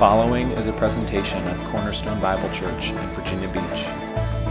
[0.00, 3.84] following is a presentation of Cornerstone Bible Church in Virginia Beach.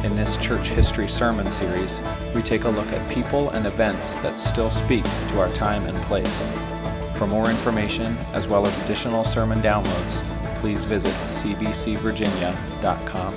[0.05, 1.99] In this church history sermon series,
[2.35, 5.99] we take a look at people and events that still speak to our time and
[6.03, 6.45] place.
[7.17, 10.23] For more information, as well as additional sermon downloads,
[10.59, 13.35] please visit cbcvirginia.com.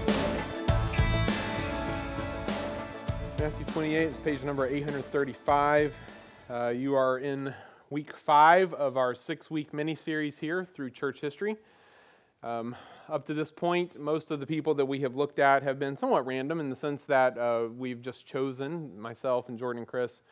[3.38, 5.96] Matthew 28 is page number 835.
[6.50, 7.54] Uh, you are in
[7.88, 11.56] week five of our six week mini series here through church history.
[12.44, 12.74] Um,
[13.08, 15.96] up to this point, most of the people that we have looked at have been
[15.96, 20.22] somewhat random in the sense that uh, we've just chosen, myself and Jordan and Chris,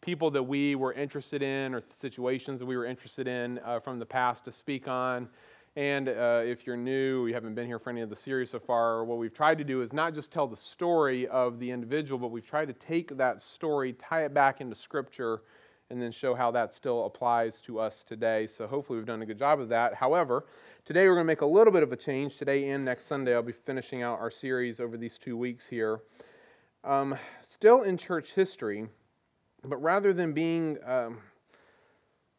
[0.00, 4.00] people that we were interested in or situations that we were interested in uh, from
[4.00, 5.28] the past to speak on.
[5.76, 8.58] And uh, if you're new, you haven't been here for any of the series so
[8.58, 12.18] far, what we've tried to do is not just tell the story of the individual,
[12.18, 15.42] but we've tried to take that story, tie it back into Scripture,
[15.92, 18.46] and then show how that still applies to us today.
[18.46, 19.94] So hopefully we've done a good job of that.
[19.94, 20.46] However,
[20.86, 22.38] today we're going to make a little bit of a change.
[22.38, 26.00] Today and next Sunday, I'll be finishing out our series over these two weeks here.
[26.82, 28.88] Um, still in church history,
[29.64, 31.18] but rather than being um,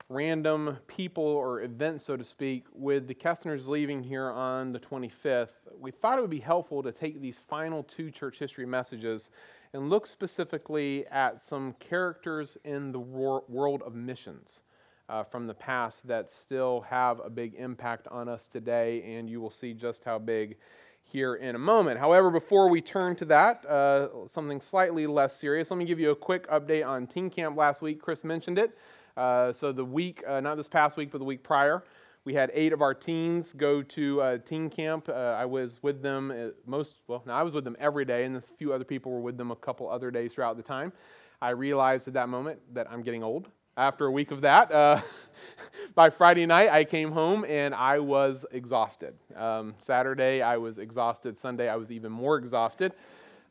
[0.10, 5.50] random people or events, so to speak, with the Kestners leaving here on the 25th,
[5.80, 9.30] we thought it would be helpful to take these final two church history messages
[9.74, 14.62] and look specifically at some characters in the world of missions
[15.10, 19.42] uh, from the past that still have a big impact on us today, and you
[19.42, 20.58] will see just how big
[21.04, 22.00] here in a moment.
[22.00, 26.12] However, before we turn to that, uh, something slightly less serious, let me give you
[26.12, 28.02] a quick update on Teen Camp last week.
[28.02, 28.78] Chris mentioned it.
[29.16, 31.84] Uh, so the week, uh, not this past week, but the week prior,
[32.26, 35.10] we had eight of our teens go to uh, teen camp.
[35.10, 38.36] Uh, I was with them most, well, no, I was with them every day, and
[38.36, 40.94] a few other people were with them a couple other days throughout the time.
[41.42, 43.50] I realized at that moment that I'm getting old.
[43.76, 45.02] After a week of that, uh,
[45.96, 49.16] by Friday night, I came home and I was exhausted.
[49.36, 51.38] Um, Saturday, I was exhausted.
[51.38, 52.94] Sunday, I was even more exhausted.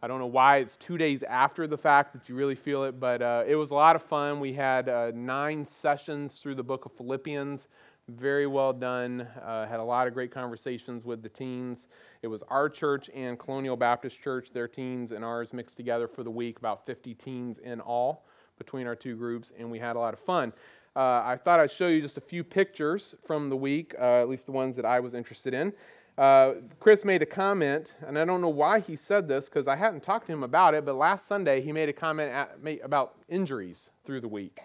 [0.04, 2.98] I don't know why it's two days after the fact that you really feel it,
[2.98, 4.40] but uh, it was a lot of fun.
[4.40, 7.68] We had uh, nine sessions through the book of Philippians.
[8.08, 9.20] Very well done.
[9.20, 11.86] Uh, had a lot of great conversations with the teens.
[12.22, 16.24] It was our church and Colonial Baptist Church, their teens and ours mixed together for
[16.24, 18.26] the week, about 50 teens in all
[18.58, 20.52] between our two groups, and we had a lot of fun.
[20.96, 24.28] Uh, I thought I'd show you just a few pictures from the week, uh, at
[24.28, 25.72] least the ones that I was interested in.
[26.18, 29.76] Uh, Chris made a comment, and I don't know why he said this because I
[29.76, 33.14] hadn't talked to him about it, but last Sunday he made a comment at, about
[33.28, 34.60] injuries through the week.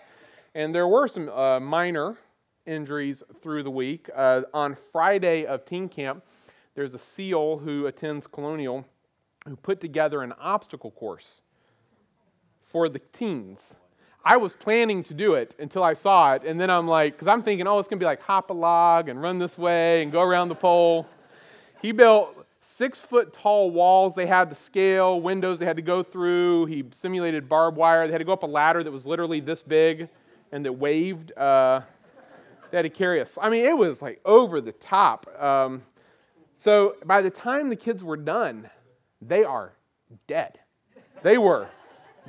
[0.56, 2.18] And there were some uh, minor
[2.66, 4.10] injuries through the week.
[4.14, 6.24] Uh, on Friday of teen camp,
[6.76, 8.86] there's a SEAL who attends Colonial
[9.48, 11.42] who put together an obstacle course
[12.62, 13.74] for the teens.
[14.26, 17.30] I was planning to do it until I saw it, and then I'm like, because
[17.30, 20.04] I'm thinking, oh, it's going to be like hop a log and run this way
[20.04, 21.08] and go around the pole.
[21.82, 26.04] He built six foot tall walls they had to scale, windows they had to go
[26.04, 26.66] through.
[26.66, 28.08] He simulated barbed wire.
[28.08, 30.10] They had to go up a ladder that was literally this big
[30.52, 31.38] and that waved.
[31.38, 31.82] Uh,
[32.72, 33.38] they had to carry us.
[33.42, 35.28] I mean, it was like over the top.
[35.42, 35.82] Um,
[36.54, 38.70] so by the time the kids were done,
[39.22, 39.74] they are
[40.28, 40.60] dead.
[41.24, 41.68] They were.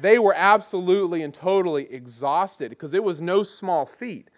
[0.01, 4.29] They were absolutely and totally exhausted because it was no small feat.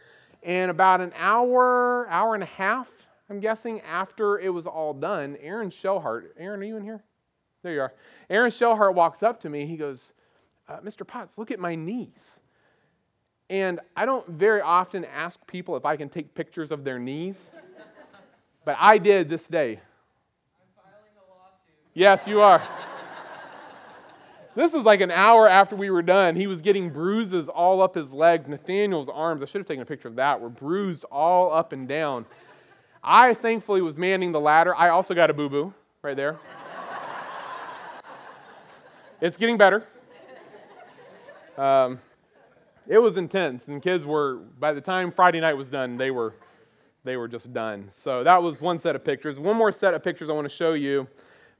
[0.43, 2.89] And about an hour, hour and a half
[3.31, 7.01] I'm guessing after it was all done, Aaron Shellhart, Aaron, are you in here?
[7.63, 7.95] There you are.
[8.29, 9.67] Aaron Shellhart walks up to me.
[9.67, 10.13] He goes,
[10.69, 11.07] uh, Mr.
[11.07, 12.41] Potts, look at my knees.
[13.49, 17.53] And I don't very often ask people if I can take pictures of their knees,
[18.65, 19.73] but I did this day.
[19.73, 19.79] I'm
[20.75, 21.75] filing a lawsuit.
[21.95, 22.61] Yes, you are.
[24.57, 26.35] this was like an hour after we were done.
[26.35, 28.49] He was getting bruises all up his legs.
[28.49, 31.87] Nathaniel's arms, I should have taken a picture of that, were bruised all up and
[31.87, 32.27] down.
[33.03, 34.75] I thankfully was manning the ladder.
[34.75, 36.39] I also got a boo boo right there.
[39.21, 39.87] it's getting better.
[41.57, 41.99] Um,
[42.87, 46.35] it was intense, and kids were, by the time Friday night was done, they were,
[47.05, 47.87] they were just done.
[47.91, 49.39] So that was one set of pictures.
[49.39, 51.07] One more set of pictures I want to show you,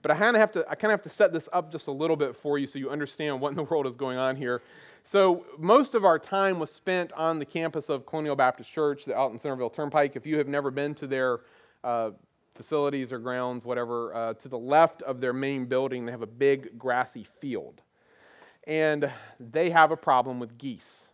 [0.03, 1.87] but I kind of have to, I kind of have to set this up just
[1.87, 4.37] a little bit for you so you understand what in the world is going on
[4.37, 4.63] here.
[5.03, 9.33] So, most of our time was spent on the campus of Colonial Baptist Church out
[9.33, 10.15] in Centerville Turnpike.
[10.15, 11.41] If you have never been to their
[11.83, 12.11] uh,
[12.55, 16.27] facilities or grounds, whatever, uh, to the left of their main building, they have a
[16.27, 17.81] big grassy field.
[18.67, 21.09] And they have a problem with geese.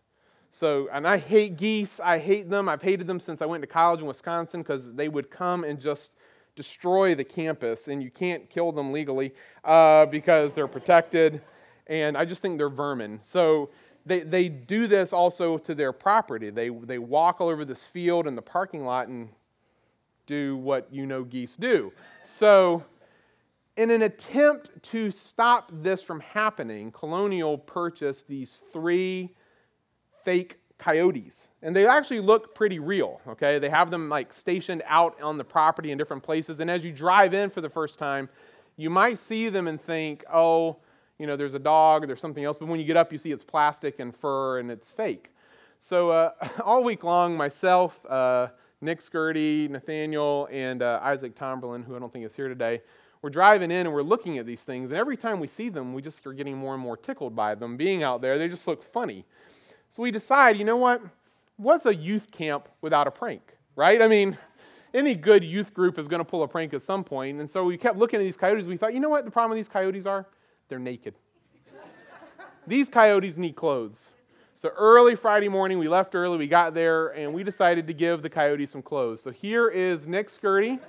[0.51, 1.99] So, and I hate geese.
[1.99, 2.67] I hate them.
[2.67, 5.79] I've hated them since I went to college in Wisconsin because they would come and
[5.79, 6.11] just
[6.57, 9.33] destroy the campus, and you can't kill them legally
[9.63, 11.41] uh, because they're protected
[11.87, 13.19] and I just think they're vermin.
[13.21, 13.69] So
[14.05, 16.49] they, they do this also to their property.
[16.49, 19.29] They, they walk all over this field and the parking lot and
[20.25, 21.91] do what you know geese do.
[22.23, 22.83] So,
[23.77, 29.35] in an attempt to stop this from happening, Colonial purchased these three
[30.25, 31.49] fake coyotes.
[31.61, 33.59] And they actually look pretty real, okay?
[33.59, 36.59] They have them like stationed out on the property in different places.
[36.59, 38.29] And as you drive in for the first time,
[38.77, 40.77] you might see them and think, oh,
[41.17, 42.57] you know, there's a dog, there's something else.
[42.57, 45.31] But when you get up, you see it's plastic and fur and it's fake.
[45.79, 46.31] So uh,
[46.63, 48.47] all week long, myself, uh,
[48.81, 52.81] Nick Skirty, Nathaniel, and uh, Isaac Tomberlin, who I don't think is here today,
[53.23, 54.91] we're driving in and we're looking at these things.
[54.91, 57.55] And every time we see them, we just are getting more and more tickled by
[57.55, 58.37] them being out there.
[58.37, 59.25] They just look funny.
[59.89, 61.01] So we decide, you know what?
[61.57, 64.01] What's a youth camp without a prank, right?
[64.01, 64.37] I mean,
[64.93, 67.39] any good youth group is going to pull a prank at some point.
[67.39, 68.67] And so we kept looking at these coyotes.
[68.67, 70.25] We thought, you know what the problem with these coyotes are?
[70.69, 71.15] They're naked.
[72.67, 74.11] these coyotes need clothes.
[74.55, 78.23] So early Friday morning, we left early, we got there, and we decided to give
[78.23, 79.21] the coyotes some clothes.
[79.21, 80.79] So here is Nick Skirty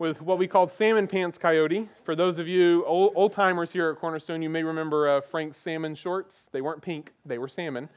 [0.00, 1.88] with what we called Salmon Pants Coyote.
[2.02, 5.94] For those of you old timers here at Cornerstone, you may remember uh, Frank's salmon
[5.94, 6.48] shorts.
[6.52, 7.88] They weren't pink, they were salmon.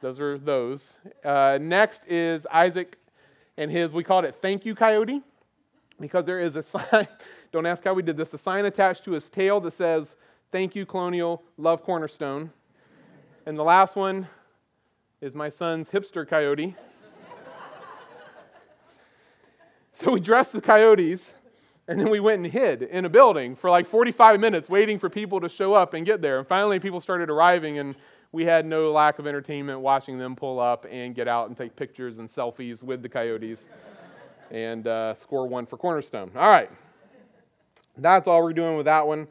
[0.00, 0.92] Those are those.
[1.24, 2.98] Uh, next is Isaac
[3.56, 5.22] and his, we called it Thank You Coyote
[5.98, 7.08] because there is a sign,
[7.52, 10.16] don't ask how we did this, a sign attached to his tail that says,
[10.52, 12.50] Thank you, Colonial, love Cornerstone.
[13.46, 14.28] And the last one
[15.20, 16.76] is my son's hipster coyote.
[19.92, 21.34] so we dressed the coyotes
[21.88, 25.08] and then we went and hid in a building for like 45 minutes waiting for
[25.08, 26.38] people to show up and get there.
[26.38, 27.94] And finally, people started arriving and
[28.36, 31.74] we had no lack of entertainment watching them pull up and get out and take
[31.74, 33.70] pictures and selfies with the Coyotes
[34.50, 36.30] and uh, score one for Cornerstone.
[36.36, 36.70] All right.
[37.96, 39.26] That's all we're doing with that one.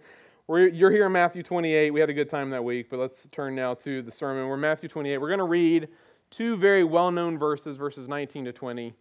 [0.48, 1.92] We're, you're here in Matthew 28.
[1.92, 4.48] We had a good time that week, but let's turn now to the sermon.
[4.48, 5.19] We're Matthew 28.
[5.19, 5.88] We're going to read
[6.31, 8.92] two very well known verses, verses 19 to 20,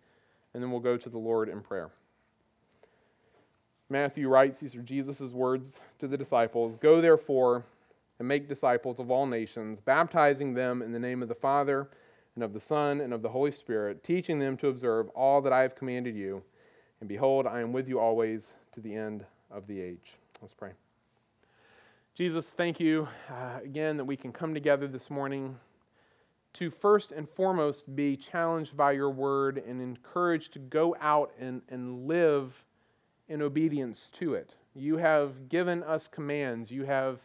[0.53, 1.89] and then we'll go to the Lord in prayer.
[3.89, 7.65] Matthew writes, these are Jesus' words to the disciples Go therefore
[8.19, 11.89] and make disciples of all nations, baptizing them in the name of the Father
[12.35, 15.53] and of the Son and of the Holy Spirit, teaching them to observe all that
[15.53, 16.43] I have commanded you.
[17.01, 20.17] And behold, I am with you always to the end of the age.
[20.41, 20.71] Let's pray.
[22.15, 25.57] Jesus, thank you uh, again that we can come together this morning
[26.53, 31.61] to first and foremost be challenged by your word and encouraged to go out and,
[31.69, 32.55] and live
[33.29, 34.55] in obedience to it.
[34.77, 36.71] You have given us commands.
[36.71, 37.19] You have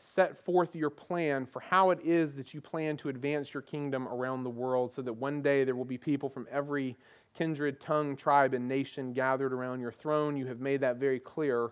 [0.00, 4.08] set forth your plan for how it is that you plan to advance your kingdom
[4.08, 6.96] around the world so that one day there will be people from every
[7.34, 10.36] kindred, tongue, tribe, and nation gathered around your throne.
[10.36, 11.70] You have made that very clear.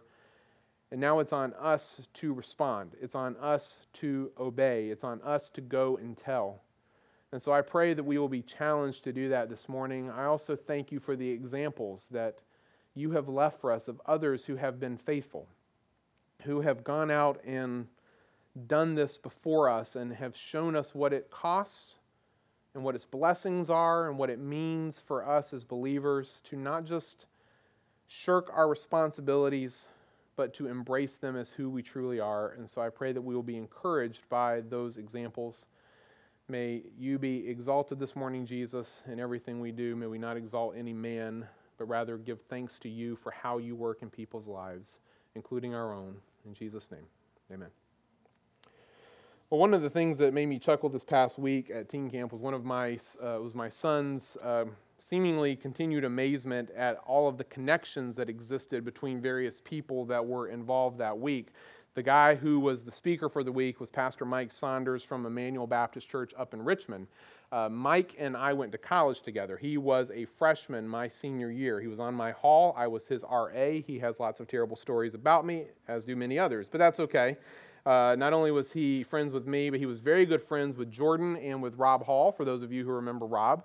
[0.90, 2.92] And now it's on us to respond.
[3.00, 4.88] It's on us to obey.
[4.88, 6.62] It's on us to go and tell.
[7.32, 10.10] And so I pray that we will be challenged to do that this morning.
[10.10, 12.38] I also thank you for the examples that
[12.94, 15.46] you have left for us of others who have been faithful,
[16.42, 17.86] who have gone out and
[18.66, 21.96] done this before us and have shown us what it costs
[22.74, 26.84] and what its blessings are and what it means for us as believers to not
[26.84, 27.26] just
[28.06, 29.86] shirk our responsibilities,
[30.36, 32.50] but to embrace them as who we truly are.
[32.52, 35.66] And so I pray that we will be encouraged by those examples.
[36.48, 39.96] May you be exalted this morning, Jesus, in everything we do.
[39.96, 41.46] May we not exalt any man,
[41.76, 45.00] but rather give thanks to you for how you work in people's lives,
[45.34, 46.16] including our own.
[46.46, 47.04] In Jesus' name,
[47.52, 47.68] amen.
[49.50, 52.32] Well, one of the things that made me chuckle this past week at teen camp
[52.32, 54.66] was one of my uh, was my son's uh,
[54.98, 60.48] seemingly continued amazement at all of the connections that existed between various people that were
[60.48, 61.48] involved that week.
[61.94, 65.66] The guy who was the speaker for the week was Pastor Mike Saunders from Emmanuel
[65.66, 67.06] Baptist Church up in Richmond.
[67.50, 69.56] Uh, Mike and I went to college together.
[69.56, 71.80] He was a freshman my senior year.
[71.80, 72.74] He was on my hall.
[72.76, 73.80] I was his RA.
[73.86, 77.38] He has lots of terrible stories about me, as do many others, but that's okay.
[77.88, 80.90] Uh, not only was he friends with me, but he was very good friends with
[80.90, 83.64] Jordan and with Rob Hall, for those of you who remember Rob.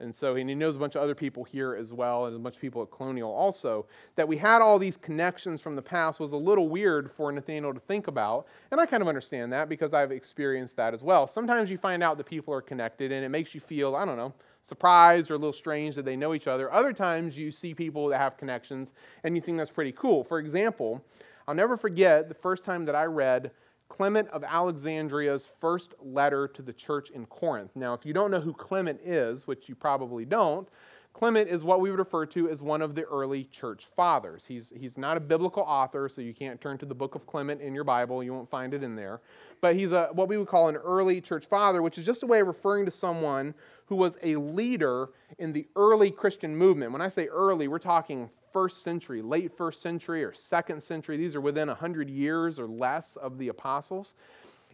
[0.00, 2.38] And so and he knows a bunch of other people here as well, and a
[2.40, 3.86] bunch of people at Colonial also.
[4.16, 7.72] That we had all these connections from the past was a little weird for Nathaniel
[7.72, 8.48] to think about.
[8.72, 11.28] And I kind of understand that because I've experienced that as well.
[11.28, 14.16] Sometimes you find out that people are connected and it makes you feel, I don't
[14.16, 16.72] know, surprised or a little strange that they know each other.
[16.72, 20.24] Other times you see people that have connections and you think that's pretty cool.
[20.24, 21.04] For example,
[21.50, 23.50] I'll never forget the first time that I read
[23.88, 27.72] Clement of Alexandria's first letter to the church in Corinth.
[27.74, 30.68] Now, if you don't know who Clement is, which you probably don't,
[31.12, 34.46] Clement is what we would refer to as one of the early church fathers.
[34.46, 37.60] He's, he's not a biblical author, so you can't turn to the book of Clement
[37.60, 38.22] in your Bible.
[38.22, 39.20] You won't find it in there.
[39.60, 42.28] But he's a, what we would call an early church father, which is just a
[42.28, 43.54] way of referring to someone
[43.86, 45.08] who was a leader
[45.40, 46.92] in the early Christian movement.
[46.92, 51.16] When I say early, we're talking first century, late first century, or second century.
[51.16, 54.14] These are within 100 years or less of the apostles.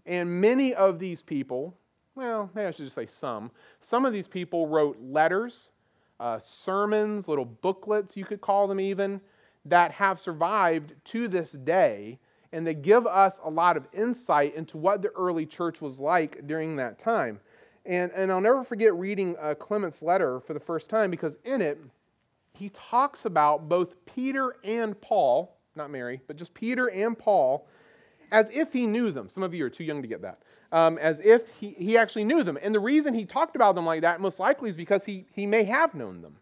[0.07, 1.77] And many of these people,
[2.15, 5.71] well, maybe I should just say some, some of these people wrote letters
[6.21, 9.21] uh, sermons, little booklets, you could call them even,
[9.65, 12.19] that have survived to this day.
[12.53, 16.47] And they give us a lot of insight into what the early church was like
[16.47, 17.41] during that time.
[17.85, 21.61] And, and I'll never forget reading uh, Clement's letter for the first time because in
[21.61, 21.79] it,
[22.57, 27.67] he talks about both Peter and Paul, not Mary, but just Peter and Paul,
[28.33, 29.29] as if he knew them.
[29.29, 30.41] Some of you are too young to get that
[30.73, 32.59] um, as if he, he actually knew them.
[32.61, 35.47] And the reason he talked about them like that most likely is because he, he
[35.47, 36.37] may have known them.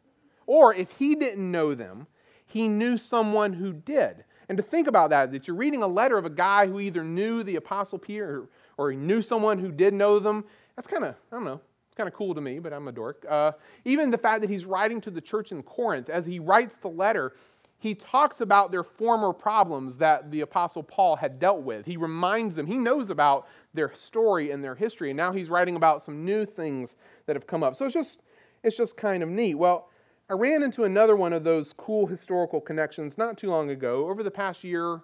[0.47, 2.07] Or if he didn't know them,
[2.47, 4.25] he knew someone who did.
[4.49, 7.03] And to think about that, that you're reading a letter of a guy who either
[7.03, 10.45] knew the Apostle Peter or, or he knew someone who did know them,
[10.77, 11.61] that's kind of, I don't know,
[11.97, 13.25] kind of cool to me, but I'm a dork.
[13.29, 13.53] Uh,
[13.85, 16.89] even the fact that he's writing to the church in Corinth, as he writes the
[16.89, 17.35] letter,
[17.79, 21.85] he talks about their former problems that the Apostle Paul had dealt with.
[21.85, 25.77] He reminds them, he knows about their story and their history, and now he's writing
[25.77, 26.97] about some new things
[27.27, 27.77] that have come up.
[27.77, 28.23] So it's just,
[28.63, 29.55] it's just kind of neat.
[29.55, 29.91] Well,
[30.31, 34.09] I ran into another one of those cool historical connections not too long ago.
[34.09, 35.03] Over the past year,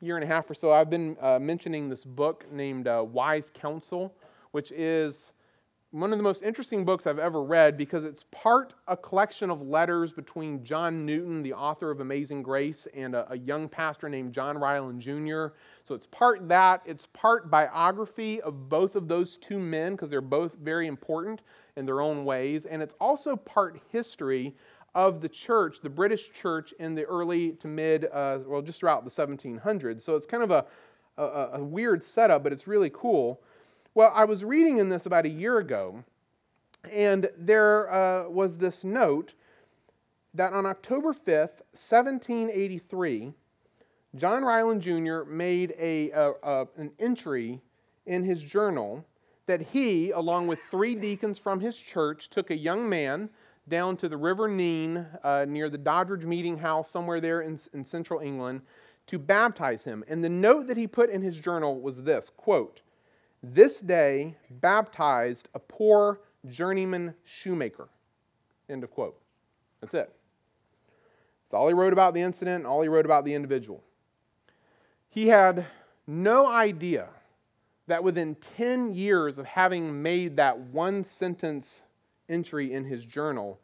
[0.00, 3.52] year and a half or so, I've been uh, mentioning this book named uh, Wise
[3.52, 4.14] Counsel,
[4.52, 5.32] which is
[5.94, 9.62] one of the most interesting books I've ever read because it's part a collection of
[9.62, 14.32] letters between John Newton, the author of Amazing Grace, and a, a, young pastor named
[14.32, 15.54] John Ryland Jr.
[15.84, 20.20] So it's part that, it's part biography of both of those two men because they're
[20.20, 21.42] both very important
[21.76, 24.52] in their own ways, and it's also part history
[24.96, 29.04] of the church, the British church in the early to mid, uh, well, just throughout
[29.04, 30.02] the 1700s.
[30.02, 30.66] So it's kind of a,
[31.18, 33.40] a, a weird setup, but it's really cool.
[33.96, 36.02] Well, I was reading in this about a year ago,
[36.90, 39.34] and there uh, was this note
[40.34, 43.32] that on October 5th, 1783,
[44.16, 45.22] John Ryland Jr.
[45.28, 46.10] made a,
[46.76, 47.60] an entry
[48.06, 49.04] in his journal
[49.46, 53.30] that he, along with three deacons from his church, took a young man
[53.68, 57.84] down to the River Nene uh, near the Doddridge Meeting House, somewhere there in, in
[57.84, 58.62] central England,
[59.06, 60.02] to baptize him.
[60.08, 62.80] And the note that he put in his journal was this quote,
[63.52, 67.88] this day baptized a poor journeyman shoemaker.
[68.68, 69.20] End of quote.
[69.80, 70.14] That's it.
[71.44, 73.82] That's all he wrote about the incident, all he wrote about the individual.
[75.10, 75.66] He had
[76.06, 77.08] no idea
[77.86, 81.82] that within 10 years of having made that one sentence
[82.28, 83.60] entry in his journal,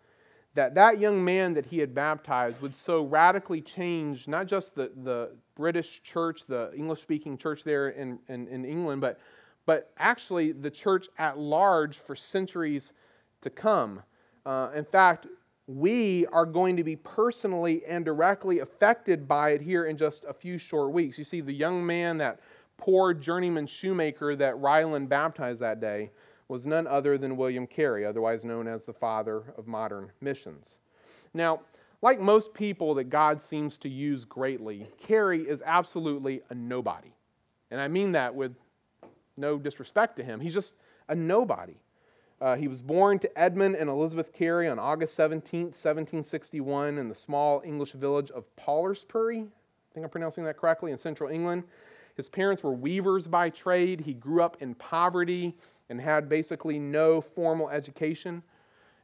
[0.55, 4.91] that that young man that he had baptized would so radically change not just the,
[5.05, 9.19] the British church, the English speaking church there in, in, in England, but
[9.67, 12.93] but actually the church at large for centuries
[13.40, 14.02] to come.
[14.47, 15.26] Uh, in fact,
[15.67, 20.35] we are going to be personally and directly affected by it here in just a
[20.35, 21.17] few short weeks.
[21.17, 22.40] You see, the young man, that
[22.76, 26.11] poor journeyman shoemaker that Ryland baptized that day,
[26.49, 30.79] was none other than William Carey, otherwise known as the father of modern missions.
[31.33, 31.61] Now,
[32.02, 37.12] like most people that God seems to use greatly, Carey is absolutely a nobody.
[37.71, 38.57] And I mean that with
[39.41, 40.41] no disrespect to him.
[40.41, 40.75] He's just
[41.09, 41.77] a nobody.
[42.41, 47.15] Uh, he was born to Edmund and Elizabeth Carey on August 17, 1761, in the
[47.15, 49.43] small English village of Paulerspury.
[49.43, 51.65] I think I'm pronouncing that correctly, in central England.
[52.17, 54.01] His parents were weavers by trade.
[54.01, 55.55] He grew up in poverty
[55.91, 58.43] and had basically no formal education.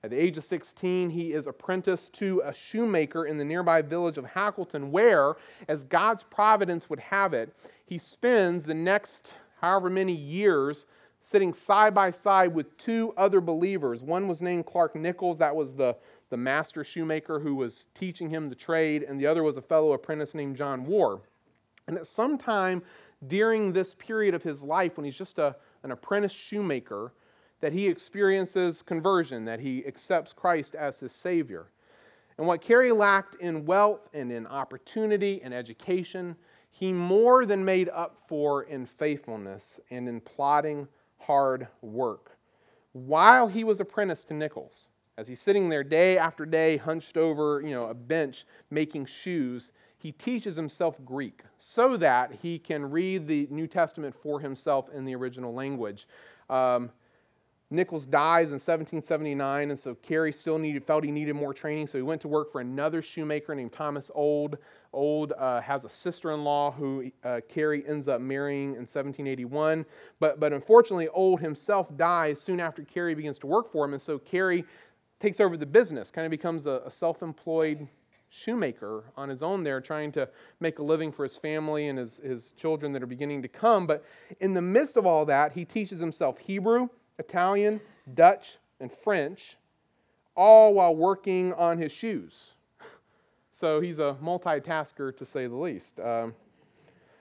[0.02, 4.18] At the age of 16, he is apprenticed to a shoemaker in the nearby village
[4.18, 5.36] of Hackleton, where,
[5.68, 7.52] as God's providence would have it,
[7.86, 9.32] he spends the next
[9.66, 10.86] however many years
[11.22, 14.00] sitting side by side with two other believers.
[14.00, 15.96] One was named Clark Nichols, that was the,
[16.30, 19.92] the master shoemaker who was teaching him the trade, and the other was a fellow
[19.92, 21.20] apprentice named John Warr.
[21.88, 22.80] And at some time
[23.26, 27.12] during this period of his life, when he's just a, an apprentice shoemaker,
[27.60, 31.66] that he experiences conversion, that he accepts Christ as his Savior.
[32.38, 36.36] And what Carey lacked in wealth and in opportunity and education,
[36.78, 42.36] he more than made up for in faithfulness and in plodding hard work.
[42.92, 47.62] While he was apprenticed to Nichols, as he's sitting there day after day, hunched over
[47.62, 53.26] you know, a bench making shoes, he teaches himself Greek so that he can read
[53.26, 56.06] the New Testament for himself in the original language.
[56.50, 56.90] Um,
[57.70, 61.98] Nichols dies in 1779, and so Carey still needed, felt he needed more training, so
[61.98, 64.58] he went to work for another shoemaker named Thomas Old.
[64.92, 69.84] Old uh, has a sister-in-law who uh, Carey ends up marrying in 1781,
[70.20, 74.02] but, but unfortunately, Old himself dies soon after Carey begins to work for him, and
[74.02, 74.64] so Carey
[75.18, 77.88] takes over the business, kind of becomes a, a self-employed
[78.28, 80.28] shoemaker on his own there, trying to
[80.60, 83.88] make a living for his family and his, his children that are beginning to come.
[83.88, 84.04] But
[84.38, 87.80] in the midst of all that, he teaches himself Hebrew, Italian,
[88.14, 89.56] Dutch, and French,
[90.36, 92.52] all while working on his shoes.
[93.52, 95.98] So he's a multitasker to say the least.
[95.98, 96.34] Um,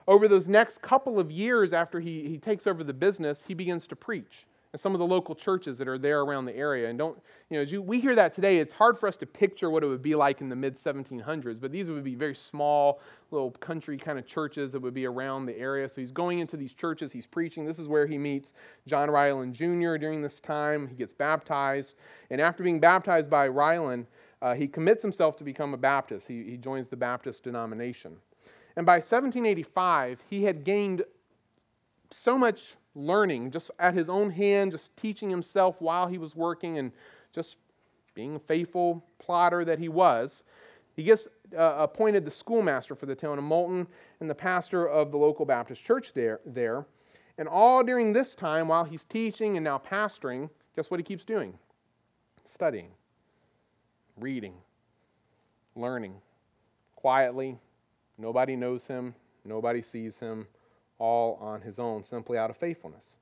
[0.06, 3.88] over those next couple of years after he, he takes over the business, he begins
[3.88, 6.90] to preach and some of the local churches that are there around the area.
[6.90, 7.18] And don't,
[7.50, 9.84] you know, as you, we hear that today, it's hard for us to picture what
[9.84, 13.00] it would be like in the mid 1700s, but these would be very small,
[13.32, 15.88] little country kind of churches that would be around the area.
[15.88, 17.66] So he's going into these churches, he's preaching.
[17.66, 18.54] This is where he meets
[18.86, 19.96] John Ryland Jr.
[19.96, 20.90] during this time.
[20.90, 21.96] He gets baptized.
[22.30, 24.08] And after being baptized by Ryland,
[24.42, 26.28] uh, he commits himself to become a Baptist.
[26.28, 28.18] He, he joins the Baptist denomination.
[28.76, 31.06] And by 1785, he had gained
[32.12, 36.78] so much learning just at his own hand, just teaching himself while he was working
[36.78, 36.92] and
[37.34, 37.58] just
[38.14, 40.44] being a faithful plotter that he was.
[40.96, 43.86] He gets uh, appointed the schoolmaster for the town of Moulton
[44.22, 46.86] and the pastor of the local Baptist church there, there.
[47.38, 51.26] And all during this time, while he's teaching and now pastoring, guess what he keeps
[51.26, 51.54] doing?
[52.46, 52.90] Studying,
[54.18, 54.54] reading,
[55.76, 56.16] learning,
[56.96, 57.58] quietly.
[58.18, 60.48] Nobody knows him, nobody sees him
[60.98, 63.16] all on his own, simply out of faithfulness.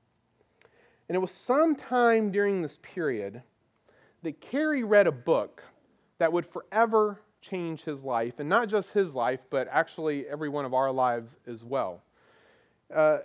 [1.08, 3.42] And it was sometime during this period
[4.22, 5.62] that Carey read a book
[6.18, 10.64] that would forever change his life, and not just his life, but actually every one
[10.64, 12.02] of our lives as well.
[12.94, 13.18] Uh,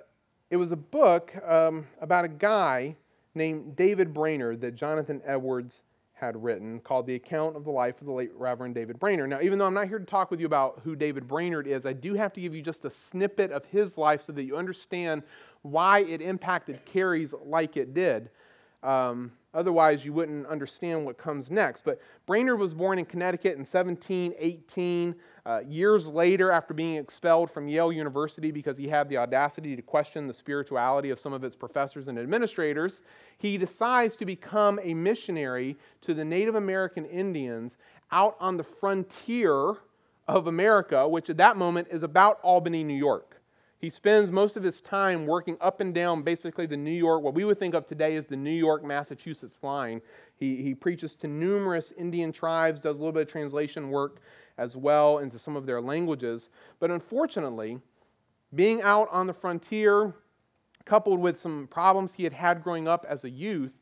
[0.49, 2.95] it was a book um, about a guy
[3.35, 5.83] named David Brainerd that Jonathan Edwards
[6.19, 9.29] had written called The Account of the Life of the Late Reverend David Brainerd.
[9.29, 11.85] Now, even though I'm not here to talk with you about who David Brainerd is,
[11.85, 14.57] I do have to give you just a snippet of his life so that you
[14.57, 15.23] understand
[15.61, 18.29] why it impacted Carey's like it did.
[18.83, 21.83] Um, otherwise, you wouldn't understand what comes next.
[21.83, 25.15] But Brainerd was born in Connecticut in 1718.
[25.49, 29.81] Uh, years later, after being expelled from Yale University because he had the audacity to
[29.81, 33.01] question the spirituality of some of its professors and administrators,
[33.39, 37.77] he decides to become a missionary to the Native American Indians
[38.11, 39.77] out on the frontier
[40.27, 43.41] of America, which at that moment is about Albany, New York.
[43.79, 47.33] He spends most of his time working up and down basically the New York, what
[47.33, 50.01] we would think of today as the New York Massachusetts line.
[50.35, 54.21] He, he preaches to numerous Indian tribes, does a little bit of translation work
[54.59, 56.49] as well into some of their languages.
[56.79, 57.79] But unfortunately,
[58.53, 60.13] being out on the frontier,
[60.85, 63.73] coupled with some problems he had had growing up as a youth,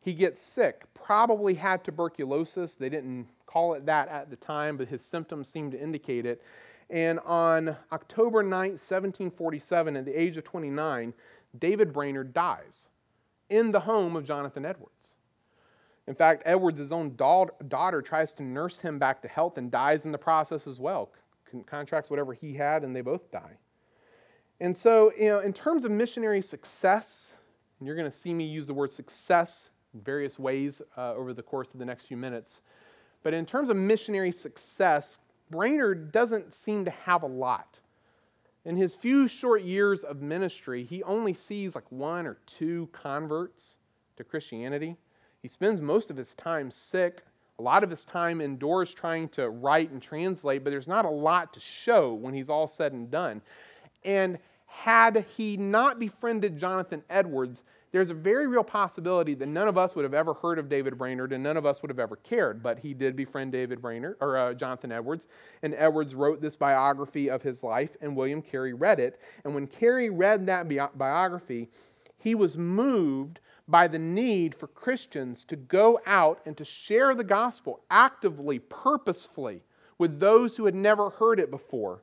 [0.00, 0.84] he gets sick.
[0.94, 2.74] Probably had tuberculosis.
[2.74, 6.42] They didn't call it that at the time, but his symptoms seemed to indicate it.
[6.90, 11.12] And on October 9, 1747, at the age of 29,
[11.58, 12.88] David Brainerd dies
[13.48, 15.15] in the home of Jonathan Edwards.
[16.06, 20.04] In fact, Edwards' his own daughter tries to nurse him back to health and dies
[20.04, 21.10] in the process as well.
[21.66, 23.56] Contracts whatever he had, and they both die.
[24.60, 27.34] And so, you know, in terms of missionary success,
[27.78, 31.32] and you're going to see me use the word success in various ways uh, over
[31.32, 32.62] the course of the next few minutes.
[33.22, 35.18] But in terms of missionary success,
[35.50, 37.80] Brainerd doesn't seem to have a lot.
[38.64, 43.76] In his few short years of ministry, he only sees like one or two converts
[44.16, 44.96] to Christianity.
[45.42, 47.22] He spends most of his time sick,
[47.58, 51.10] a lot of his time indoors trying to write and translate, but there's not a
[51.10, 53.40] lot to show when he's all said and done.
[54.04, 59.78] And had he not befriended Jonathan Edwards, there's a very real possibility that none of
[59.78, 62.16] us would have ever heard of David Brainerd and none of us would have ever
[62.16, 62.62] cared.
[62.62, 65.28] But he did befriend David Brainerd or uh, Jonathan Edwards,
[65.62, 69.20] and Edwards wrote this biography of his life, and William Carey read it.
[69.44, 71.70] And when Carey read that bi- biography,
[72.18, 77.24] he was moved by the need for Christians to go out and to share the
[77.24, 79.62] gospel actively, purposefully
[79.98, 82.02] with those who had never heard it before,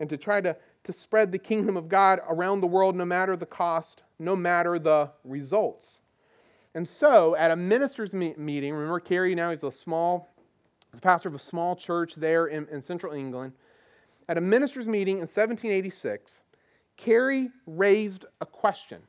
[0.00, 3.36] and to try to, to spread the kingdom of God around the world no matter
[3.36, 6.00] the cost, no matter the results.
[6.74, 10.28] And so, at a minister's meeting, remember Carey now, he's a small,
[10.90, 13.52] he's a pastor of a small church there in, in central England.
[14.28, 16.42] At a minister's meeting in 1786,
[16.96, 19.00] Carey raised a question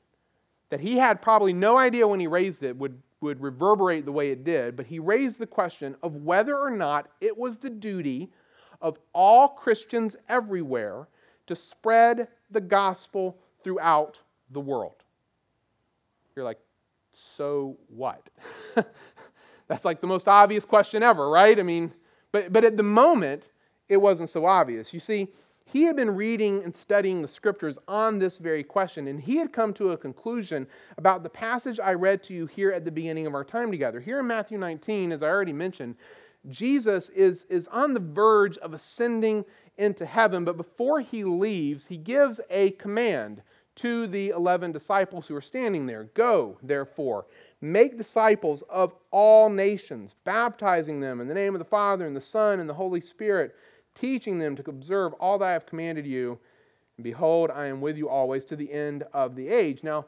[0.69, 4.31] that he had probably no idea when he raised it would, would reverberate the way
[4.31, 8.31] it did, but he raised the question of whether or not it was the duty
[8.81, 11.07] of all Christians everywhere
[11.47, 14.19] to spread the gospel throughout
[14.51, 15.03] the world.
[16.35, 16.59] You're like,
[17.13, 18.29] so what?
[19.67, 21.59] That's like the most obvious question ever, right?
[21.59, 21.91] I mean,
[22.31, 23.47] but, but at the moment,
[23.87, 24.93] it wasn't so obvious.
[24.93, 25.27] You see,
[25.71, 29.53] he had been reading and studying the scriptures on this very question, and he had
[29.53, 30.65] come to a conclusion
[30.97, 33.99] about the passage I read to you here at the beginning of our time together.
[33.99, 35.95] Here in Matthew 19, as I already mentioned,
[36.49, 39.45] Jesus is, is on the verge of ascending
[39.77, 43.43] into heaven, but before he leaves, he gives a command
[43.75, 47.27] to the 11 disciples who are standing there Go, therefore,
[47.61, 52.21] make disciples of all nations, baptizing them in the name of the Father, and the
[52.21, 53.55] Son, and the Holy Spirit
[53.99, 56.39] teaching them to observe all that I have commanded you.
[56.97, 59.83] And behold, I am with you always to the end of the age.
[59.83, 60.05] Now,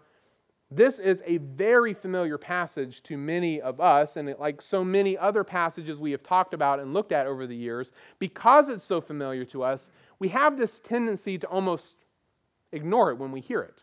[0.73, 5.43] this is a very familiar passage to many of us, and like so many other
[5.43, 9.43] passages we have talked about and looked at over the years, because it's so familiar
[9.45, 11.97] to us, we have this tendency to almost
[12.71, 13.79] ignore it when we hear it.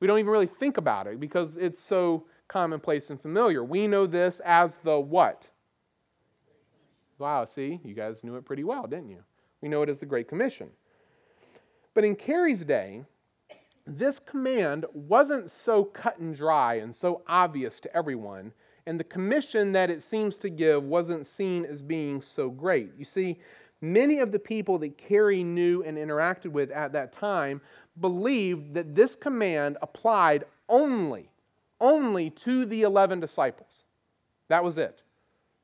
[0.00, 3.62] We don't even really think about it because it's so commonplace and familiar.
[3.62, 5.46] We know this as the what?
[7.18, 9.22] Wow, see, you guys knew it pretty well, didn't you?
[9.64, 10.68] We know it as the Great Commission.
[11.94, 13.02] But in Carey's day,
[13.86, 18.52] this command wasn't so cut and dry and so obvious to everyone,
[18.84, 22.92] and the commission that it seems to give wasn't seen as being so great.
[22.98, 23.38] You see,
[23.80, 27.62] many of the people that Carey knew and interacted with at that time
[28.02, 31.30] believed that this command applied only,
[31.80, 33.84] only to the 11 disciples.
[34.48, 35.00] That was it.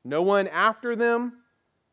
[0.03, 1.33] No one after them,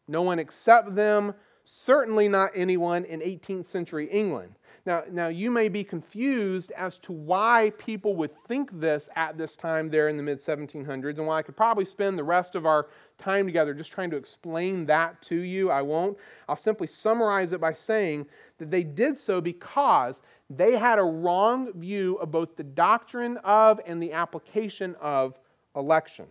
[0.09, 1.35] no one except them,
[1.71, 4.55] certainly not anyone in 18th century England.
[4.87, 9.55] Now, now, you may be confused as to why people would think this at this
[9.55, 12.65] time there in the mid 1700s, and why I could probably spend the rest of
[12.65, 15.71] our time together just trying to explain that to you.
[15.71, 16.17] I won't.
[16.49, 18.27] I'll simply summarize it by saying
[18.57, 23.79] that they did so because they had a wrong view of both the doctrine of
[23.85, 25.39] and the application of
[25.77, 26.25] election.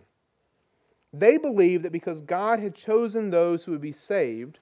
[1.12, 4.58] They believed that because God had chosen those who would be saved,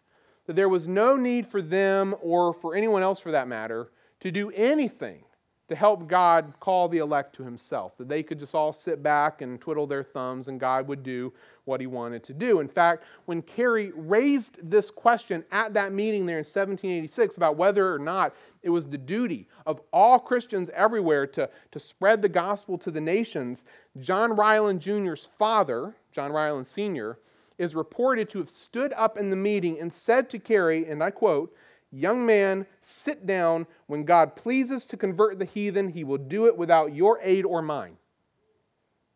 [0.46, 4.30] that there was no need for them or for anyone else for that matter to
[4.30, 5.24] do anything
[5.68, 9.42] to help God call the elect to himself, that they could just all sit back
[9.42, 11.32] and twiddle their thumbs and God would do
[11.64, 12.60] what he wanted to do.
[12.60, 17.92] In fact, when Carey raised this question at that meeting there in 1786 about whether
[17.92, 22.78] or not it was the duty of all Christians everywhere to, to spread the gospel
[22.78, 23.64] to the nations,
[23.98, 27.18] John Ryland Jr.'s father, John Ryland Sr.,
[27.58, 31.10] is reported to have stood up in the meeting and said to Carey, and I
[31.10, 31.54] quote,
[31.92, 33.66] Young man, sit down.
[33.86, 37.62] When God pleases to convert the heathen, he will do it without your aid or
[37.62, 37.96] mine.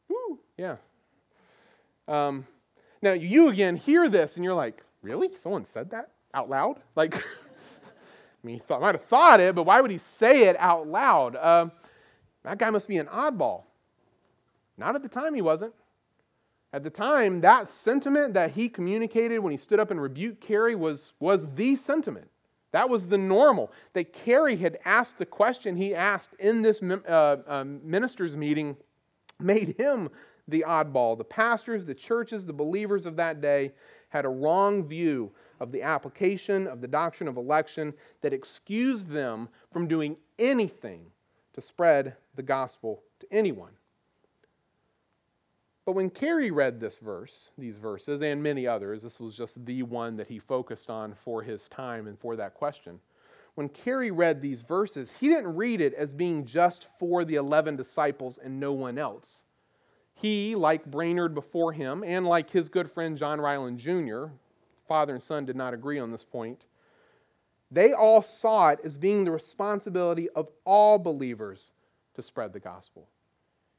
[0.08, 0.76] Woo, yeah.
[2.08, 2.46] Um,
[3.02, 5.30] now, you again hear this and you're like, really?
[5.36, 6.80] Someone said that out loud?
[6.96, 7.20] Like, I
[8.42, 11.36] mean, he thought, might have thought it, but why would he say it out loud?
[11.36, 11.66] Uh,
[12.44, 13.64] that guy must be an oddball.
[14.78, 15.74] Not at the time, he wasn't.
[16.72, 20.76] At the time, that sentiment that he communicated when he stood up and rebuked Carey
[20.76, 22.28] was, was the sentiment.
[22.72, 23.72] That was the normal.
[23.94, 28.76] That Carey had asked the question he asked in this uh, um, ministers' meeting
[29.40, 30.08] made him
[30.46, 31.18] the oddball.
[31.18, 33.72] The pastors, the churches, the believers of that day
[34.08, 39.48] had a wrong view of the application of the doctrine of election that excused them
[39.72, 41.04] from doing anything
[41.52, 43.72] to spread the gospel to anyone.
[45.90, 49.82] But when Carey read this verse, these verses, and many others, this was just the
[49.82, 53.00] one that he focused on for his time and for that question.
[53.56, 57.74] When Carey read these verses, he didn't read it as being just for the 11
[57.74, 59.42] disciples and no one else.
[60.14, 64.26] He, like Brainerd before him, and like his good friend John Ryland Jr.,
[64.86, 66.66] father and son did not agree on this point,
[67.72, 71.72] they all saw it as being the responsibility of all believers
[72.14, 73.08] to spread the gospel.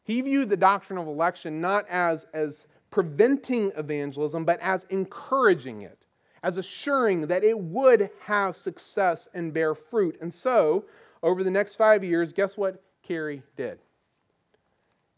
[0.04, 5.98] He viewed the doctrine of election not as, as preventing evangelism, but as encouraging it,
[6.44, 10.18] as assuring that it would have success and bear fruit.
[10.22, 10.86] And so,
[11.24, 13.80] over the next five years, guess what Carey did?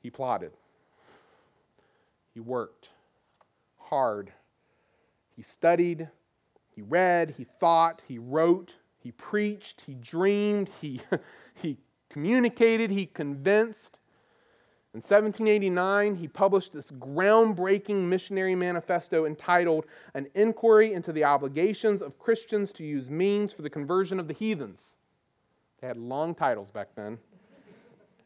[0.02, 0.52] He plotted,
[2.34, 2.90] he worked
[3.78, 4.34] hard,
[5.36, 6.10] he studied,
[6.76, 11.00] he read, he thought, he wrote, he preached, he dreamed, he,
[11.56, 11.78] he
[12.10, 13.98] communicated, he convinced.
[14.94, 22.20] In 1789, he published this groundbreaking missionary manifesto entitled An Inquiry into the Obligations of
[22.20, 24.98] Christians to Use Means for the Conversion of the Heathens.
[25.82, 27.18] They had long titles back then.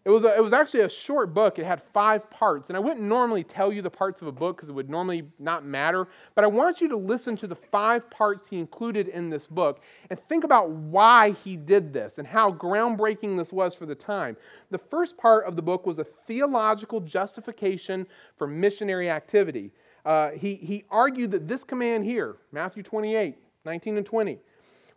[0.07, 1.59] It was, a, it was actually a short book.
[1.59, 2.69] It had five parts.
[2.69, 5.23] And I wouldn't normally tell you the parts of a book because it would normally
[5.37, 6.07] not matter.
[6.33, 9.81] But I want you to listen to the five parts he included in this book
[10.09, 14.37] and think about why he did this and how groundbreaking this was for the time.
[14.71, 19.71] The first part of the book was a theological justification for missionary activity.
[20.05, 24.39] Uh, he, he argued that this command here, Matthew 28, 19 and 20,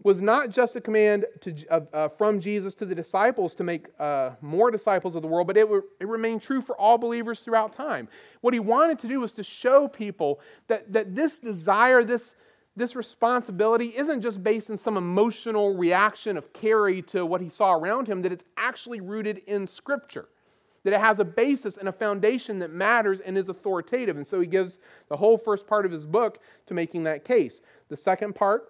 [0.03, 3.87] was not just a command to, uh, uh, from Jesus to the disciples to make
[3.99, 7.41] uh, more disciples of the world, but it, were, it remained true for all believers
[7.41, 8.09] throughout time.
[8.41, 12.35] What he wanted to do was to show people that, that this desire, this,
[12.77, 17.75] this responsibility isn't just based in some emotional reaction of Carey to what he saw
[17.75, 20.29] around him, that it's actually rooted in Scripture.
[20.83, 24.17] That it has a basis and a foundation that matters and is authoritative.
[24.17, 24.79] And so he gives
[25.11, 27.61] the whole first part of his book to making that case.
[27.91, 28.70] The second part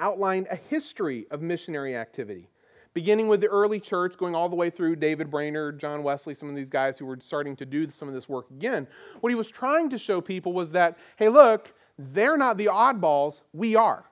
[0.00, 2.48] outlined a history of missionary activity,
[2.94, 6.48] beginning with the early church, going all the way through David Brainerd, John Wesley, some
[6.48, 8.88] of these guys who were starting to do some of this work again.
[9.20, 13.42] What he was trying to show people was that, hey, look, they're not the oddballs,
[13.52, 14.04] we are.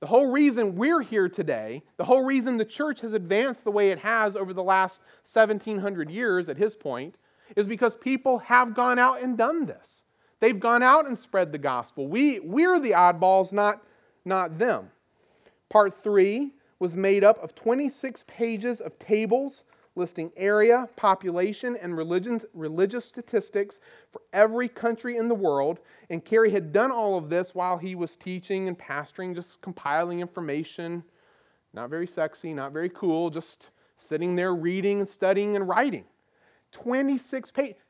[0.00, 3.90] The whole reason we're here today, the whole reason the church has advanced the way
[3.90, 5.00] it has over the last
[5.32, 7.16] 1700 years at his point,
[7.56, 10.02] is because people have gone out and done this.
[10.40, 12.06] They've gone out and spread the gospel.
[12.06, 13.82] We, we're the oddballs, not,
[14.26, 14.90] not them.
[15.74, 19.64] Part three was made up of 26 pages of tables
[19.96, 23.80] listing area, population, and religions, religious statistics
[24.12, 25.80] for every country in the world.
[26.10, 30.20] And Carey had done all of this while he was teaching and pastoring, just compiling
[30.20, 31.02] information.
[31.72, 36.04] Not very sexy, not very cool, just sitting there reading and studying and writing.
[36.70, 37.83] 26 pages.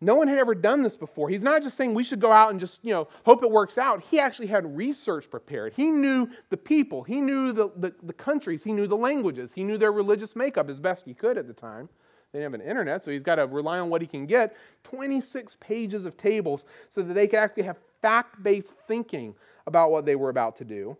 [0.00, 1.28] No one had ever done this before.
[1.28, 3.78] He's not just saying we should go out and just, you know, hope it works
[3.78, 4.00] out.
[4.00, 5.72] He actually had research prepared.
[5.74, 9.64] He knew the people, he knew the, the, the, countries, he knew the languages, he
[9.64, 11.88] knew their religious makeup as best he could at the time.
[12.32, 14.54] They didn't have an internet, so he's got to rely on what he can get.
[14.84, 19.34] 26 pages of tables so that they could actually have fact based thinking
[19.66, 20.96] about what they were about to do.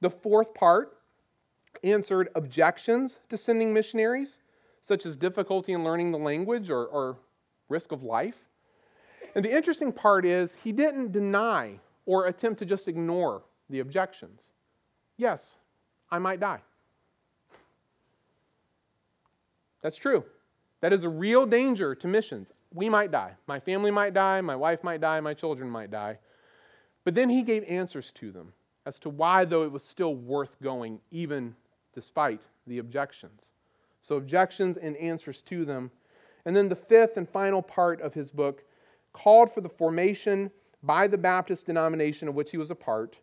[0.00, 0.96] The fourth part
[1.84, 4.38] answered objections to sending missionaries,
[4.80, 7.18] such as difficulty in learning the language or, or
[7.70, 8.36] risk of life.
[9.34, 14.50] And the interesting part is, he didn't deny or attempt to just ignore the objections.
[15.16, 15.56] Yes,
[16.10, 16.60] I might die.
[19.82, 20.24] That's true.
[20.80, 22.52] That is a real danger to missions.
[22.74, 23.32] We might die.
[23.46, 24.40] My family might die.
[24.40, 25.20] My wife might die.
[25.20, 26.18] My children might die.
[27.04, 28.52] But then he gave answers to them
[28.86, 31.54] as to why, though, it was still worth going, even
[31.94, 33.50] despite the objections.
[34.02, 35.90] So, objections and answers to them
[36.44, 38.62] and then the fifth and final part of his book
[39.12, 40.50] called for the formation
[40.82, 43.16] by the Baptist denomination of which he was a part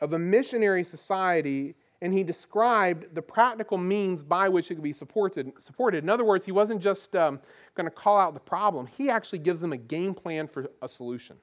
[0.00, 4.92] of a missionary society, and he described the practical means by which it could be
[4.92, 5.52] supported.
[5.58, 6.04] supported.
[6.04, 7.40] In other words, he wasn't just um,
[7.74, 10.88] going to call out the problem, he actually gives them a game plan for a
[10.88, 11.36] solution.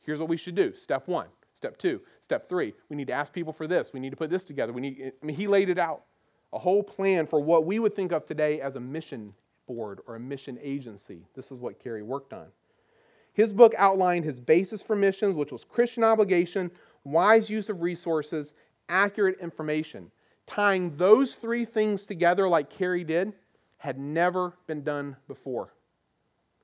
[0.00, 2.74] Here's what we should do step one, step two, step three.
[2.88, 4.72] We need to ask people for this, we need to put this together.
[4.72, 6.02] We need, I mean, he laid it out
[6.52, 9.32] a whole plan for what we would think of today as a mission
[9.66, 11.26] board or a mission agency.
[11.34, 12.46] This is what Carey worked on.
[13.32, 16.70] His book outlined his basis for missions, which was Christian obligation,
[17.04, 18.52] wise use of resources,
[18.88, 20.10] accurate information.
[20.46, 23.32] Tying those three things together, like Carey did,
[23.78, 25.72] had never been done before.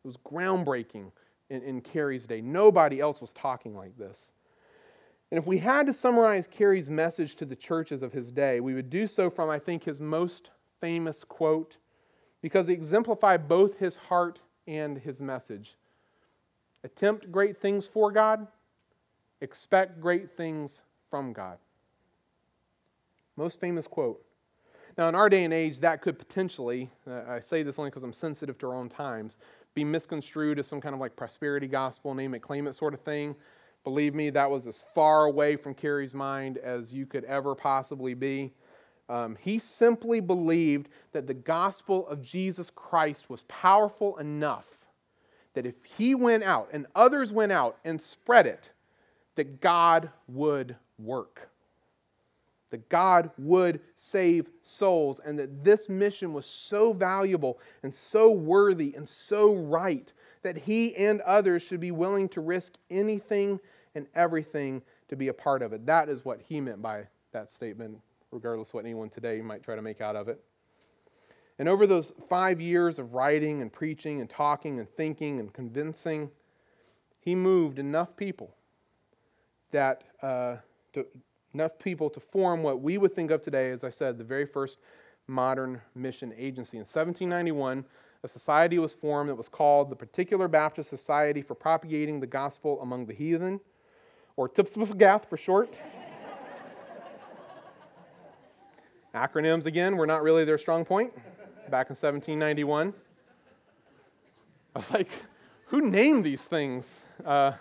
[0.05, 1.11] It was groundbreaking
[1.51, 2.41] in, in Carey's day.
[2.41, 4.33] Nobody else was talking like this.
[5.31, 8.75] And if we had to summarize Carey's message to the churches of his day, we
[8.75, 11.77] would do so from, I think, his most famous quote
[12.43, 15.77] because he exemplified both his heart and his message.
[16.85, 18.47] Attempt great things for God,
[19.41, 21.59] expect great things from God.
[23.37, 24.23] Most famous quote.
[24.97, 28.03] Now, in our day and age, that could potentially, uh, I say this only because
[28.03, 29.37] I'm sensitive to our own times,
[29.75, 33.01] be misconstrued as some kind of like prosperity gospel, name it, claim it sort of
[33.01, 33.37] thing.
[33.85, 38.13] Believe me, that was as far away from Carey's mind as you could ever possibly
[38.13, 38.53] be.
[39.09, 44.67] Um, he simply believed that the gospel of Jesus Christ was powerful enough
[45.55, 48.71] that if he went out and others went out and spread it,
[49.35, 51.49] that God would work.
[52.71, 58.95] That God would save souls, and that this mission was so valuable and so worthy
[58.95, 63.59] and so right that he and others should be willing to risk anything
[63.95, 65.87] and everything to be a part of it.
[65.87, 67.99] That is what he meant by that statement
[68.31, 70.41] regardless what anyone today might try to make out of it.
[71.59, 76.31] And over those five years of writing and preaching and talking and thinking and convincing,
[77.21, 78.55] he moved enough people
[79.73, 80.57] that uh,
[80.93, 81.05] to,
[81.55, 84.47] enough people to form what we would think of today, as I said, the very
[84.47, 84.79] first
[85.27, 86.77] modern mission agency.
[86.77, 87.85] In 1791,
[88.25, 92.81] a society was formed that was called the Particular Baptist Society for Propagating the Gospel
[92.81, 93.61] Among the Heathen,
[94.37, 95.79] or TIPSBFGATH for short.
[99.15, 101.15] Acronyms, again, were not really their strong point
[101.71, 102.93] back in 1791.
[104.75, 105.09] I was like,
[105.67, 107.03] who named these things?
[107.25, 107.53] Uh,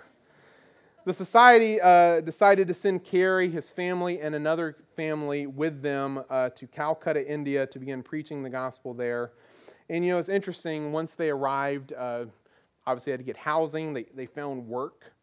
[1.06, 6.50] the society uh, decided to send Carey, his family, and another family with them uh,
[6.50, 9.32] to Calcutta, India, to begin preaching the gospel there.
[9.90, 12.26] And you know, it's interesting, once they arrived, uh,
[12.86, 15.14] obviously, had to get housing, they, they found work.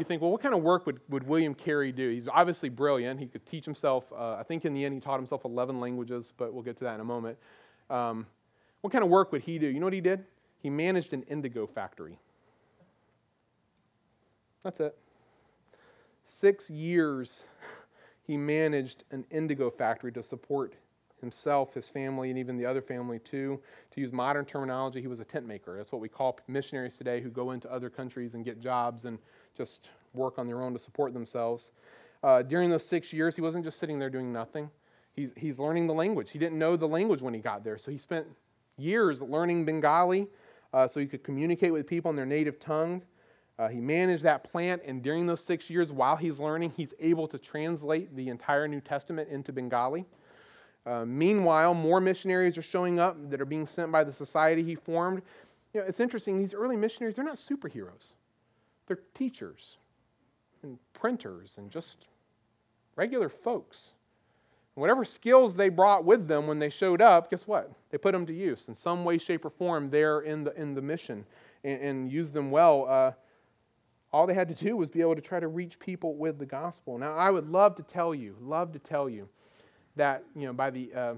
[0.00, 2.08] You think, well, what kind of work would, would William Carey do?
[2.08, 3.20] He's obviously brilliant.
[3.20, 6.32] He could teach himself, uh, I think in the end, he taught himself 11 languages,
[6.38, 7.36] but we'll get to that in a moment.
[7.90, 8.26] Um,
[8.80, 9.66] what kind of work would he do?
[9.66, 10.24] You know what he did?
[10.62, 12.18] He managed an indigo factory.
[14.62, 14.96] That's it.
[16.24, 17.44] Six years
[18.26, 20.76] he managed an indigo factory to support
[21.20, 23.60] himself, his family, and even the other family too.
[23.90, 25.76] To use modern terminology, he was a tent maker.
[25.76, 29.18] That's what we call missionaries today who go into other countries and get jobs and
[29.60, 31.72] just work on their own to support themselves.
[32.22, 34.70] Uh, during those six years, he wasn't just sitting there doing nothing.
[35.12, 36.30] He's, he's learning the language.
[36.30, 38.26] He didn't know the language when he got there, so he spent
[38.78, 40.26] years learning Bengali
[40.72, 43.02] uh, so he could communicate with people in their native tongue.
[43.58, 47.28] Uh, he managed that plant, and during those six years, while he's learning, he's able
[47.28, 50.06] to translate the entire New Testament into Bengali.
[50.86, 54.74] Uh, meanwhile, more missionaries are showing up that are being sent by the society he
[54.74, 55.20] formed.
[55.74, 58.14] You know, it's interesting, these early missionaries, they're not superheroes.
[58.90, 59.76] They're teachers
[60.64, 62.06] and printers and just
[62.96, 63.92] regular folks.
[64.74, 67.70] And whatever skills they brought with them when they showed up, guess what?
[67.90, 70.74] They put them to use in some way, shape, or form there in the, in
[70.74, 71.24] the mission
[71.62, 72.86] and, and used them well.
[72.88, 73.12] Uh,
[74.12, 76.46] all they had to do was be able to try to reach people with the
[76.46, 76.98] gospel.
[76.98, 79.28] Now, I would love to tell you, love to tell you
[79.94, 81.14] that you know by the uh,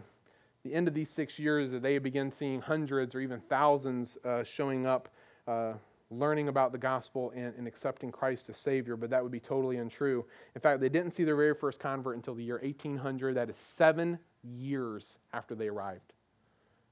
[0.62, 4.44] the end of these six years, that they begin seeing hundreds or even thousands uh,
[4.44, 5.08] showing up,
[5.48, 5.72] uh,
[6.18, 9.78] learning about the gospel and, and, accepting Christ as Savior, but that would be totally
[9.78, 10.24] untrue.
[10.54, 13.34] In fact, they didn't see their very first convert until the year 1800.
[13.34, 16.12] That is seven years after they arrived.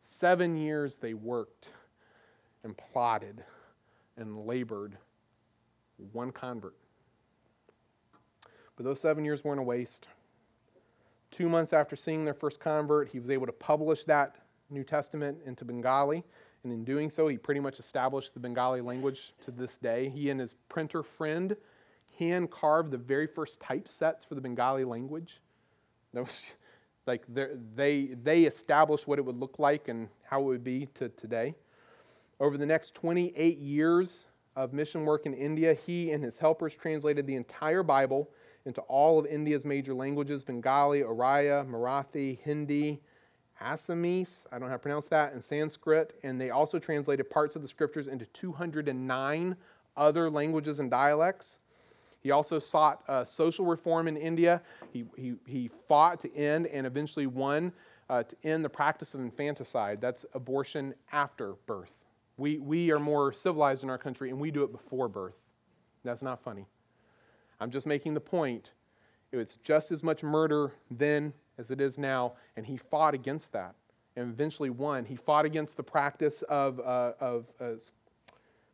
[0.03, 1.69] Seven years they worked
[2.65, 3.45] and plotted
[4.17, 4.97] and labored.
[6.13, 6.77] One convert.
[8.77, 10.09] But those seven years weren't a waste.
[11.31, 14.37] Two months after seeing their first convert, he was able to publish that
[14.71, 16.25] New Testament into Bengali.
[16.63, 20.11] And in doing so, he pretty much established the Bengali language to this day.
[20.11, 21.57] He and his printer friend
[22.19, 25.41] hand carved the very first typesets for the Bengali language.
[26.13, 26.47] That was
[27.07, 31.09] like they, they established what it would look like and how it would be to
[31.11, 31.55] today.
[32.41, 37.27] Over the next 28 years of mission work in India, he and his helpers translated
[37.27, 38.29] the entire Bible
[38.67, 43.01] into all of India's major languages Bengali, Oriya, Marathi, Hindi,
[43.63, 46.19] Assamese, I don't know how to pronounce that, in Sanskrit.
[46.23, 49.57] And they also translated parts of the scriptures into 209
[49.97, 51.59] other languages and dialects.
[52.23, 54.61] He also sought uh, social reform in India.
[54.93, 57.73] He, he, he fought to end and eventually won
[58.09, 60.01] uh, to end the practice of infanticide.
[60.01, 61.93] That's abortion after birth.
[62.37, 65.37] We, we are more civilized in our country and we do it before birth.
[66.05, 66.67] That's not funny.
[67.61, 68.71] I'm just making the point.
[69.33, 73.53] It was just as much murder then as it is now, and he fought against
[73.53, 73.75] that
[74.17, 75.05] and eventually won.
[75.05, 77.73] He fought against the practice of, uh, of uh,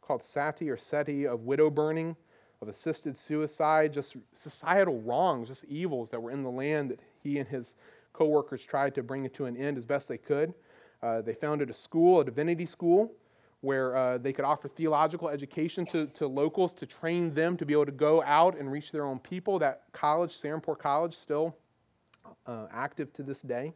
[0.01, 2.16] called sati or seti, of widow burning,
[2.62, 7.38] of assisted suicide, just societal wrongs, just evils that were in the land that he
[7.38, 7.75] and his
[8.12, 10.55] co-workers tried to bring it to an end as best they could.
[11.03, 13.12] Uh, they founded a school, a divinity school,
[13.61, 17.75] where uh, they could offer theological education to, to locals to train them to be
[17.75, 19.59] able to go out and reach their own people.
[19.59, 21.55] That college, Serampore College, still
[22.46, 23.72] uh, active to this day.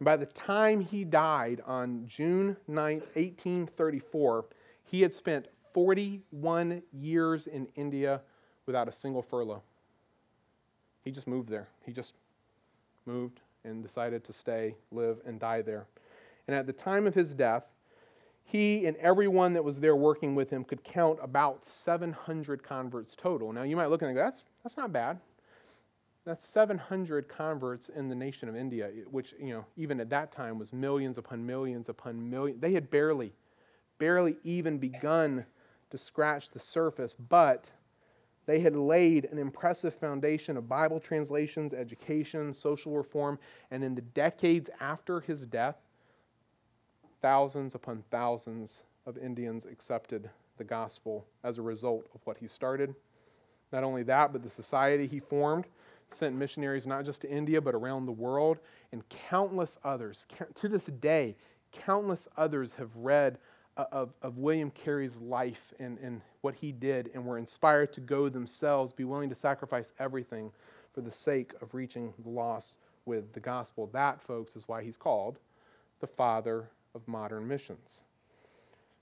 [0.00, 4.46] By the time he died on June 9, 1834,
[4.84, 8.22] he had spent 41 years in India
[8.66, 9.62] without a single furlough.
[11.04, 11.68] He just moved there.
[11.84, 12.14] He just
[13.06, 15.86] moved and decided to stay, live, and die there.
[16.46, 17.64] And at the time of his death,
[18.44, 23.52] he and everyone that was there working with him could count about 700 converts total.
[23.52, 25.20] Now, you might look and go, that's, that's not bad.
[26.24, 30.32] That's 700 converts in the nation of India, eh, which, you know, even at that
[30.32, 32.60] time was millions upon millions upon millions.
[32.60, 33.32] They had barely,
[33.98, 35.44] barely even begun
[35.90, 37.70] to scratch the surface, but
[38.46, 43.38] they had laid an impressive foundation of Bible translations, education, social reform,
[43.70, 45.76] and in the decades after his death,
[47.22, 52.94] thousands upon thousands of Indians accepted the gospel as a result of what he started.
[53.72, 55.66] Not only that, but the society he formed
[56.14, 58.58] sent missionaries not just to India, but around the world,
[58.92, 60.26] and countless others.
[60.54, 61.36] To this day,
[61.72, 63.38] countless others have read
[63.76, 68.00] uh, of, of William Carey's life and, and what he did and were inspired to
[68.00, 70.50] go themselves, be willing to sacrifice everything
[70.92, 72.74] for the sake of reaching the lost
[73.06, 73.88] with the gospel.
[73.92, 75.38] That, folks, is why he's called
[76.00, 78.02] the father of modern missions.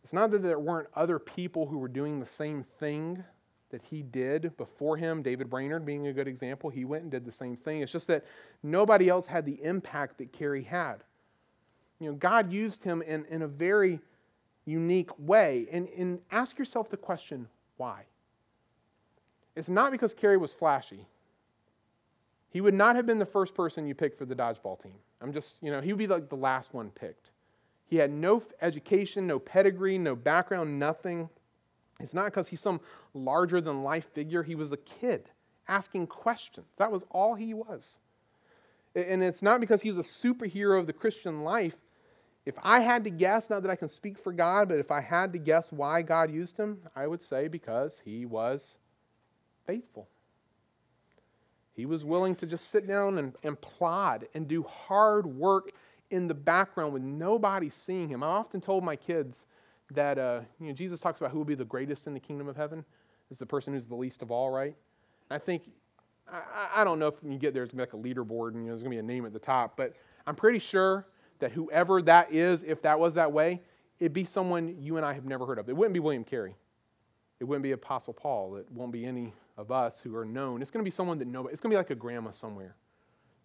[0.05, 3.25] It's not that there weren't other people who were doing the same thing
[3.71, 6.71] that he did before him, David Brainerd being a good example.
[6.71, 7.83] He went and did the same thing.
[7.83, 8.25] It's just that
[8.63, 10.97] nobody else had the impact that Carey had.
[12.01, 14.01] You know, God used him in, in a very
[14.65, 15.67] unique way.
[15.71, 18.05] And, and ask yourself the question why?
[19.57, 21.07] It's not because Carey was flashy.
[22.51, 24.95] He would not have been the first person you picked for the dodgeball team.
[25.21, 27.31] I'm just, you know, he would be like the last one picked.
[27.87, 31.29] He had no education, no pedigree, no background, nothing.
[32.01, 32.81] It's not because he's some
[33.13, 34.43] larger than life figure.
[34.43, 35.29] He was a kid
[35.67, 36.67] asking questions.
[36.79, 37.99] That was all he was.
[38.95, 41.77] And it's not because he's a superhero of the Christian life.
[42.47, 45.01] If I had to guess, not that I can speak for God, but if I
[45.01, 48.79] had to guess why God used him, I would say because he was
[49.67, 50.09] faithful.
[51.75, 55.73] He was willing to just sit down and, and plod and do hard work
[56.11, 58.23] in the background with nobody seeing him.
[58.23, 59.45] I often told my kids
[59.93, 62.49] that uh, you know, Jesus talks about who will be the greatest in the kingdom
[62.49, 62.85] of heaven
[63.31, 64.77] is the person who's the least of all, right?
[65.31, 65.71] I think,
[66.31, 68.21] I, I don't know if when you get there, it's going to be like a
[68.21, 69.95] leaderboard and you know, there's going to be a name at the top, but
[70.27, 71.07] I'm pretty sure
[71.39, 73.61] that whoever that is, if that was that way,
[74.01, 75.69] it'd be someone you and I have never heard of.
[75.69, 76.55] It wouldn't be William Carey.
[77.41, 78.57] It wouldn't be Apostle Paul.
[78.57, 80.61] It won't be any of us who are known.
[80.63, 82.77] It's going to be someone that nobody, it's going to be like a grandma somewhere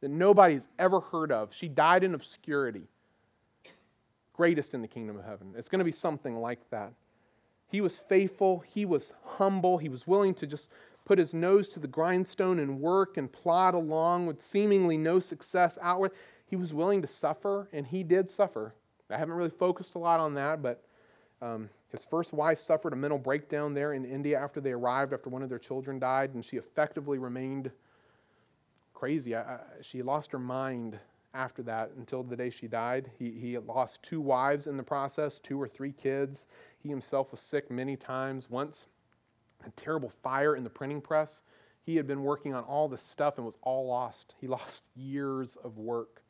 [0.02, 1.54] that nobody's ever heard of.
[1.54, 2.84] She died in obscurity.
[4.34, 5.54] Greatest in the kingdom of heaven.
[5.56, 6.92] It's going to be something like that.
[7.68, 10.70] He was faithful, he was humble, he was willing to just
[11.06, 15.78] put his nose to the grindstone and work and plod along with seemingly no success
[15.82, 16.12] outward.
[16.46, 18.74] He was willing to suffer, and he did suffer.
[19.10, 20.84] I haven't really focused a lot on that, but
[21.42, 25.30] um, his first wife suffered a mental breakdown there in India after they arrived, after
[25.30, 27.70] one of their children died, and she effectively remained
[28.94, 29.36] crazy.
[29.36, 30.98] I, I, she lost her mind
[31.34, 33.10] after that until the day she died.
[33.18, 36.48] He, he lost two wives in the process, two or three kids.
[36.80, 38.50] He himself was sick many times.
[38.50, 38.88] Once,
[39.66, 41.42] a terrible fire in the printing press.
[41.86, 44.36] He had been working on all this stuff and was all lost.
[44.40, 46.22] He lost years of work.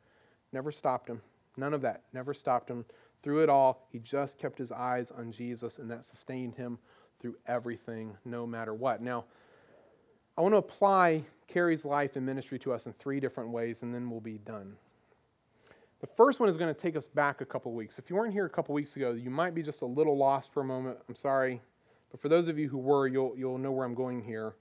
[0.52, 1.20] Never stopped him.
[1.56, 2.02] None of that.
[2.12, 2.84] Never stopped him.
[3.22, 6.78] Through it all, he just kept his eyes on Jesus, and that sustained him
[7.20, 9.00] through everything, no matter what.
[9.00, 9.24] Now,
[10.36, 13.94] I want to apply Carey's life and ministry to us in three different ways, and
[13.94, 14.76] then we'll be done.
[16.04, 17.98] The first one is going to take us back a couple weeks.
[17.98, 20.52] If you weren't here a couple weeks ago, you might be just a little lost
[20.52, 20.98] for a moment.
[21.08, 21.62] I'm sorry.
[22.10, 24.54] But for those of you who were, you'll, you'll know where I'm going here.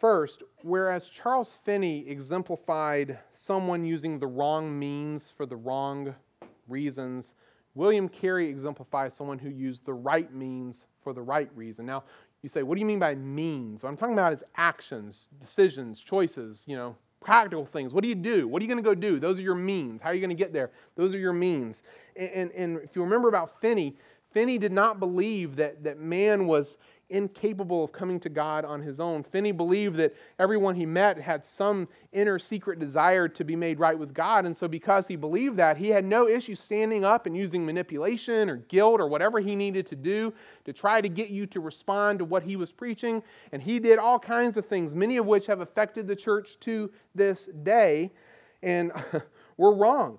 [0.00, 6.12] First, whereas Charles Finney exemplified someone using the wrong means for the wrong
[6.66, 7.36] reasons,
[7.76, 11.86] William Carey exemplifies someone who used the right means for the right reason.
[11.86, 12.02] Now,
[12.42, 13.84] you say, what do you mean by means?
[13.84, 17.92] What I'm talking about is actions, decisions, choices, you know, practical things.
[17.92, 18.46] What do you do?
[18.46, 19.18] What are you going to go do?
[19.18, 20.00] Those are your means.
[20.00, 20.70] How are you going to get there?
[20.96, 21.82] Those are your means.
[22.16, 23.96] And, and, and if you remember about Finney,
[24.32, 26.78] Finney did not believe that, that man was
[27.08, 29.22] incapable of coming to God on his own.
[29.22, 33.96] Finney believed that everyone he met had some inner secret desire to be made right
[33.96, 34.44] with God.
[34.44, 38.50] And so, because he believed that, he had no issue standing up and using manipulation
[38.50, 40.32] or guilt or whatever he needed to do
[40.64, 43.22] to try to get you to respond to what he was preaching.
[43.52, 46.90] And he did all kinds of things, many of which have affected the church to
[47.14, 48.10] this day.
[48.62, 48.92] And
[49.56, 50.18] we're wrong.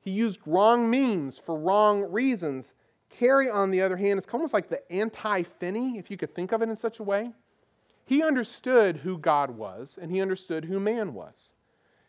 [0.00, 2.72] He used wrong means for wrong reasons.
[3.10, 6.52] Carey, on the other hand, is almost like the anti Finney, if you could think
[6.52, 7.32] of it in such a way.
[8.04, 11.52] He understood who God was, and he understood who man was.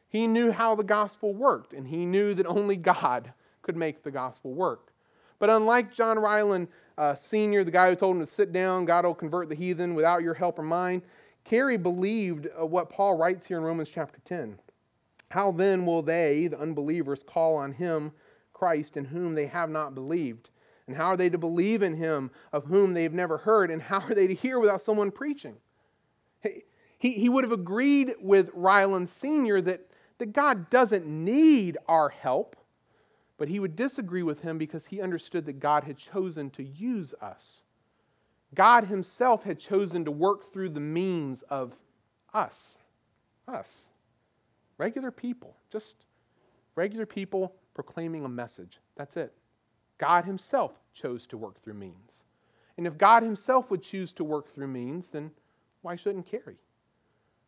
[0.08, 4.12] He knew how the gospel worked, and he knew that only God could make the
[4.12, 4.94] gospel work.
[5.40, 9.06] But unlike John Ryland uh, Sr., the guy who told him to sit down, God
[9.06, 11.02] will convert the heathen without your help or mine,
[11.46, 14.60] Carey believed uh, what Paul writes here in Romans chapter 10.
[15.32, 18.12] How then will they, the unbelievers, call on him,
[18.54, 20.50] Christ, in whom they have not believed?
[20.90, 23.70] And how are they to believe in him of whom they've never heard?
[23.70, 25.56] And how are they to hear without someone preaching?
[26.98, 29.62] He, he, would have agreed with Ryland Sr.
[29.62, 29.88] That,
[30.18, 32.56] that God doesn't need our help,
[33.38, 37.14] but he would disagree with him because he understood that God had chosen to use
[37.22, 37.62] us.
[38.56, 41.76] God himself had chosen to work through the means of
[42.34, 42.80] us.
[43.48, 43.90] Us.
[44.80, 45.56] Regular people.
[45.72, 45.94] Just
[46.74, 48.80] regular people proclaiming a message.
[48.98, 49.32] That's it.
[50.00, 52.24] God Himself chose to work through means.
[52.78, 55.30] And if God Himself would choose to work through means, then
[55.82, 56.58] why shouldn't Carey?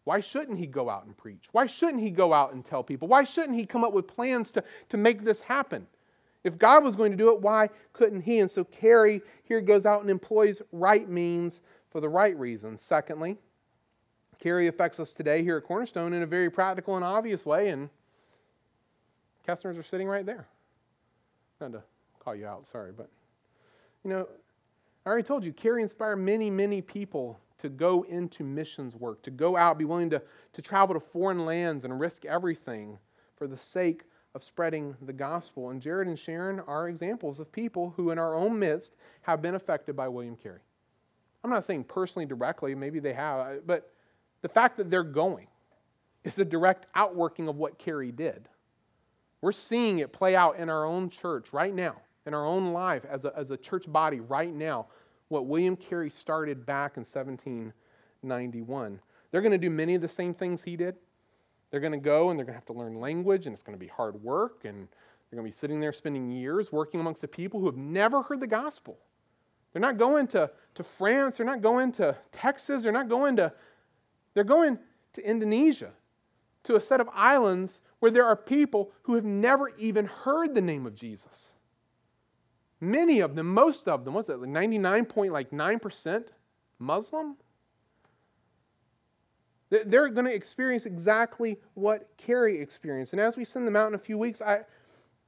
[0.04, 1.46] Why shouldn't he go out and preach?
[1.52, 3.08] Why shouldn't he go out and tell people?
[3.08, 5.86] Why shouldn't he come up with plans to, to make this happen?
[6.44, 8.40] If God was going to do it, why couldn't He?
[8.40, 12.82] And so Carey here goes out and employs right means for the right reasons.
[12.82, 13.38] Secondly,
[14.40, 17.90] Carey affects us today here at Cornerstone in a very practical and obvious way, and
[19.48, 20.48] Kessners are sitting right there.
[21.60, 21.84] Not to
[22.24, 23.10] call you out, sorry, but
[24.04, 24.28] you know,
[25.06, 29.32] I already told you, Carey inspired many, many people to go into missions work, to
[29.32, 30.22] go out, be willing to,
[30.54, 32.98] to travel to foreign lands and risk everything
[33.36, 34.04] for the sake
[34.34, 35.70] of spreading the gospel.
[35.70, 39.56] And Jared and Sharon are examples of people who, in our own midst, have been
[39.56, 40.62] affected by William Carey.
[41.44, 43.92] I'm not saying personally directly, maybe they have, uh, but
[44.42, 45.48] the fact that they're going
[46.24, 48.48] is a direct outworking of what Carey did.
[49.42, 51.96] We're seeing it play out in our own church right now,
[52.26, 54.88] in our own life as a, as a church body right now,
[55.30, 59.00] what William Carey started back in 1791.
[59.32, 60.96] They're going to do many of the same things he did.
[61.70, 63.78] They're going to go and they're going to have to learn language, and it's going
[63.78, 67.22] to be hard work, and they're going to be sitting there spending years working amongst
[67.22, 68.98] the people who have never heard the gospel.
[69.72, 73.54] They're not going to, to France, they're not going to Texas, they're not going to,
[74.34, 74.78] they're going
[75.14, 75.92] to Indonesia,
[76.64, 80.62] to a set of islands where there are people who have never even heard the
[80.62, 81.54] name of Jesus.
[82.82, 86.24] Many of them, most of them, what's it, like 99.9%
[86.80, 87.36] Muslim?
[89.70, 93.14] They're going to experience exactly what Carey experienced.
[93.14, 94.62] And as we send them out in a few weeks, I,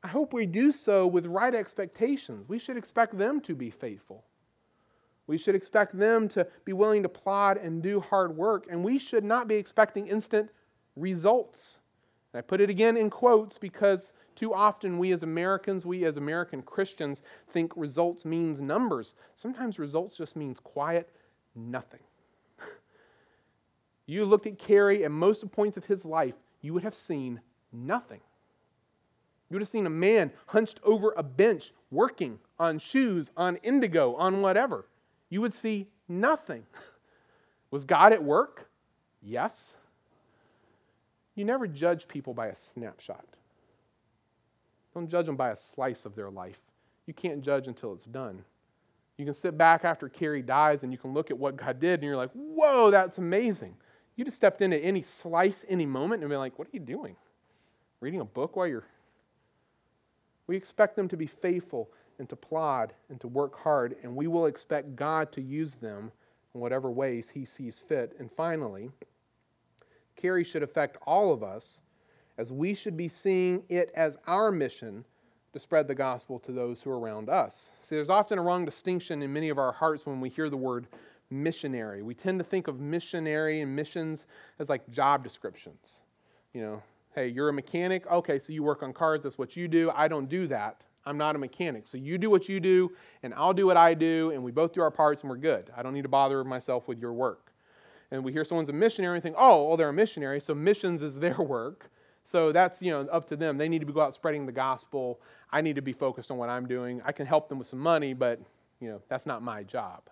[0.04, 2.49] I hope we do so with right expectations.
[2.49, 4.26] We should expect them to be faithful.
[5.28, 8.66] We should expect them to be willing to plod and do hard work.
[8.70, 10.49] And we should not be expecting instant
[10.97, 11.80] results.
[12.34, 16.17] And I put it again in quotes because too often we as Americans, we as
[16.17, 17.21] American Christians,
[17.51, 19.15] think results means numbers.
[19.36, 21.09] Sometimes results just means quiet
[21.55, 21.99] nothing.
[24.05, 26.95] you looked at Carey and most of the points of his life, you would have
[26.95, 27.39] seen
[27.71, 28.19] nothing.
[29.49, 34.15] You would have seen a man hunched over a bench working on shoes, on indigo,
[34.15, 34.88] on whatever.
[35.29, 36.65] You would see nothing.
[37.69, 38.69] Was God at work?
[39.21, 39.75] Yes.
[41.36, 43.25] You never judge people by a snapshot.
[44.93, 46.59] Don't judge them by a slice of their life.
[47.05, 48.43] You can't judge until it's done.
[49.17, 51.95] You can sit back after Carey dies and you can look at what God did
[51.95, 53.75] and you're like, whoa, that's amazing.
[54.15, 57.15] You just stepped into any slice, any moment, and be like, what are you doing?
[57.99, 58.85] Reading a book while you're.
[60.47, 61.89] We expect them to be faithful
[62.19, 66.11] and to plod and to work hard, and we will expect God to use them
[66.53, 68.15] in whatever ways He sees fit.
[68.19, 68.89] And finally,
[70.15, 71.81] Carey should affect all of us
[72.38, 75.05] as we should be seeing it as our mission
[75.53, 77.71] to spread the gospel to those who are around us.
[77.81, 80.57] See, there's often a wrong distinction in many of our hearts when we hear the
[80.57, 80.88] word
[81.29, 82.01] missionary.
[82.01, 84.25] We tend to think of missionary and missions
[84.59, 86.01] as like job descriptions.
[86.53, 88.05] You know, hey, you're a mechanic.
[88.07, 89.21] Okay, so you work on cars.
[89.23, 89.91] That's what you do.
[89.93, 90.84] I don't do that.
[91.05, 91.88] I'm not a mechanic.
[91.88, 92.91] So you do what you do,
[93.23, 95.69] and I'll do what I do, and we both do our parts, and we're good.
[95.75, 97.51] I don't need to bother myself with your work.
[98.11, 101.01] And we hear someone's a missionary and think, oh, well, they're a missionary, so missions
[101.01, 101.89] is their work.
[102.24, 103.57] So that's you know up to them.
[103.57, 105.19] They need to go out spreading the gospel.
[105.51, 107.01] I need to be focused on what I'm doing.
[107.05, 108.39] I can help them with some money, but
[108.80, 110.03] you know that's not my job.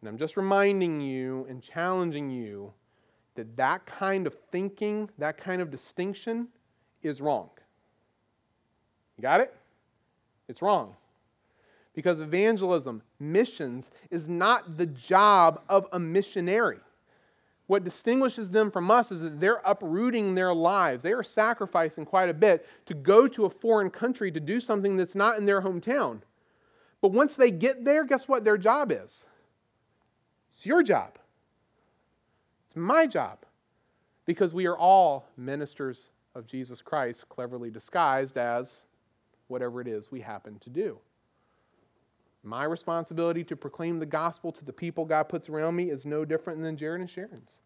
[0.00, 2.72] And I'm just reminding you and challenging you
[3.34, 6.48] that that kind of thinking, that kind of distinction
[7.02, 7.50] is wrong.
[9.16, 9.54] You got it?
[10.48, 10.96] It's wrong.
[11.94, 16.78] Because evangelism, missions, is not the job of a missionary.
[17.70, 21.04] What distinguishes them from us is that they're uprooting their lives.
[21.04, 24.96] They are sacrificing quite a bit to go to a foreign country to do something
[24.96, 26.22] that's not in their hometown.
[27.00, 29.28] But once they get there, guess what their job is?
[30.52, 31.16] It's your job.
[32.66, 33.38] It's my job.
[34.26, 38.82] Because we are all ministers of Jesus Christ, cleverly disguised as
[39.46, 40.98] whatever it is we happen to do.
[42.42, 46.24] My responsibility to proclaim the gospel to the people God puts around me is no
[46.24, 47.60] different than Jared and Sharon's.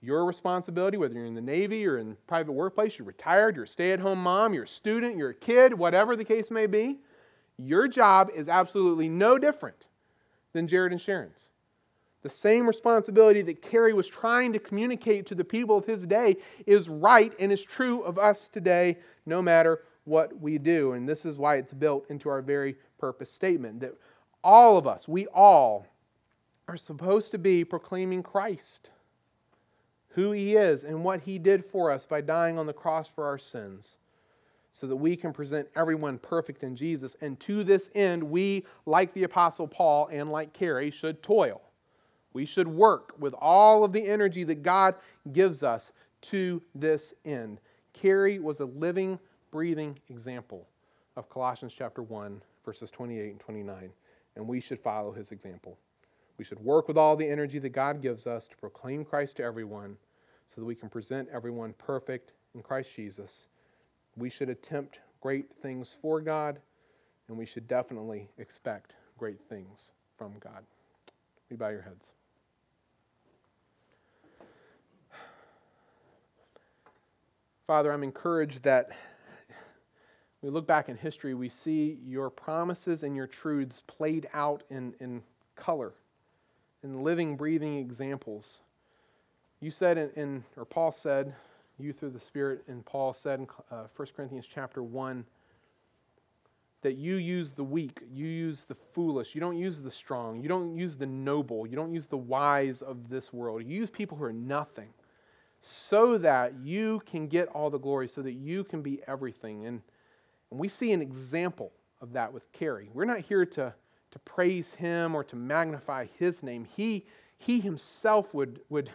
[0.00, 3.68] Your responsibility, whether you're in the Navy or in private workplace, you're retired, you're a
[3.68, 6.98] stay at home mom, you're a student, you're a kid, whatever the case may be,
[7.56, 9.86] your job is absolutely no different
[10.52, 11.48] than Jared and Sharon's.
[12.22, 16.36] The same responsibility that Carey was trying to communicate to the people of his day
[16.66, 20.92] is right and is true of us today, no matter what we do.
[20.92, 23.94] And this is why it's built into our very purpose statement that
[24.44, 25.86] all of us, we all,
[26.68, 28.90] are supposed to be proclaiming Christ,
[30.08, 33.26] who He is, and what He did for us by dying on the cross for
[33.26, 33.96] our sins,
[34.72, 37.16] so that we can present everyone perfect in Jesus.
[37.20, 41.60] And to this end, we, like the Apostle Paul and like Carey, should toil.
[42.32, 44.96] We should work with all of the energy that God
[45.32, 45.92] gives us
[46.22, 47.60] to this end.
[47.92, 49.18] Carey was a living,
[49.52, 50.66] breathing example
[51.16, 53.90] of Colossians chapter 1, verses 28 and 29,
[54.36, 55.78] and we should follow his example.
[56.38, 59.44] We should work with all the energy that God gives us to proclaim Christ to
[59.44, 59.96] everyone
[60.48, 63.48] so that we can present everyone perfect in Christ Jesus.
[64.16, 66.60] We should attempt great things for God,
[67.28, 70.64] and we should definitely expect great things from God.
[71.50, 72.08] We bow your heads.
[77.66, 78.90] Father, I'm encouraged that
[80.44, 84.94] we look back in history, we see your promises and your truths played out in,
[85.00, 85.22] in
[85.56, 85.94] color,
[86.82, 88.60] in living, breathing examples.
[89.60, 91.34] You said, in, in or Paul said,
[91.78, 95.24] you through the Spirit, and Paul said in uh, 1 Corinthians chapter 1,
[96.82, 100.48] that you use the weak, you use the foolish, you don't use the strong, you
[100.50, 103.62] don't use the noble, you don't use the wise of this world.
[103.64, 104.90] You use people who are nothing
[105.62, 109.64] so that you can get all the glory, so that you can be everything.
[109.64, 109.80] And,
[110.54, 112.88] and we see an example of that with Carey.
[112.94, 113.74] We're not here to,
[114.12, 116.64] to praise him or to magnify his name.
[116.76, 117.06] He,
[117.38, 118.88] he himself would, would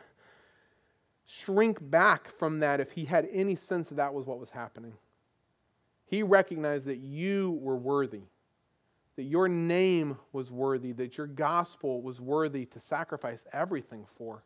[1.26, 4.94] shrink back from that if he had any sense that that was what was happening.
[6.06, 8.22] He recognized that you were worthy,
[9.18, 14.44] that your name was worthy, that your gospel was worthy to sacrifice everything for.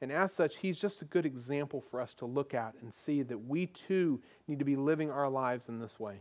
[0.00, 3.22] And as such, he's just a good example for us to look at and see
[3.22, 6.20] that we too need to be living our lives in this way.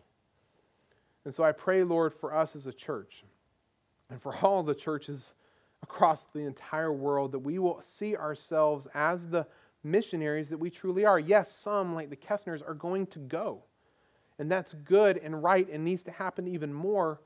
[1.26, 3.24] And so I pray, Lord, for us as a church
[4.09, 5.34] and for all the churches
[5.82, 9.45] across the entire world that we will see ourselves as the
[9.84, 11.19] missionaries that we truly are.
[11.19, 13.61] Yes, some, like the Kessners, are going to go.
[14.39, 17.21] And that's good and right and needs to happen even more.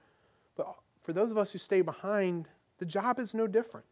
[0.55, 2.47] But for those of us who stay behind,
[2.79, 3.85] the job is no different.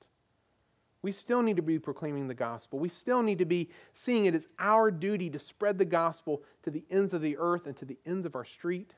[1.06, 2.80] We still need to be proclaiming the gospel.
[2.80, 6.72] We still need to be seeing it as our duty to spread the gospel to
[6.72, 8.96] the ends of the earth and to the ends of our street.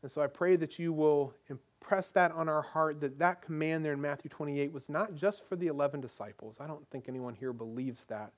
[0.00, 3.84] And so I pray that you will impress that on our heart that that command
[3.84, 6.56] there in Matthew 28 was not just for the 11 disciples.
[6.58, 8.32] I don't think anyone here believes that.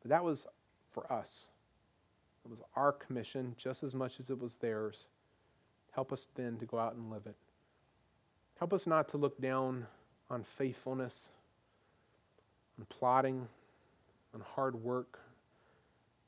[0.00, 0.46] But that was
[0.92, 1.48] for us.
[2.46, 5.08] It was our commission just as much as it was theirs.
[5.90, 7.36] Help us then to go out and live it.
[8.58, 9.86] Help us not to look down
[10.30, 11.28] on faithfulness
[12.80, 13.46] on plotting,
[14.32, 15.20] and hard work.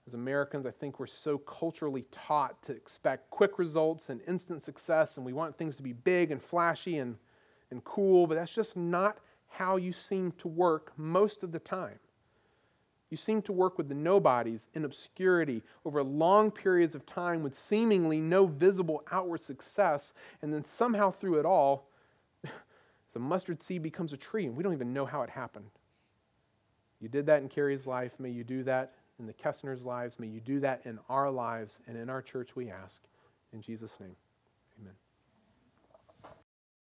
[0.07, 5.17] As Americans, I think we're so culturally taught to expect quick results and instant success,
[5.17, 7.17] and we want things to be big and flashy and,
[7.71, 11.99] and cool, but that's just not how you seem to work most of the time.
[13.11, 17.55] You seem to work with the nobodies in obscurity over long periods of time with
[17.55, 21.89] seemingly no visible outward success, and then somehow through it all,
[23.13, 25.71] the mustard seed becomes a tree, and we don't even know how it happened.
[27.03, 28.13] You did that in Carey's life.
[28.21, 30.21] May you do that in the Kessner's lives.
[30.21, 33.03] May you do that in our lives and in our church, we ask.
[33.53, 34.17] In Jesus' name.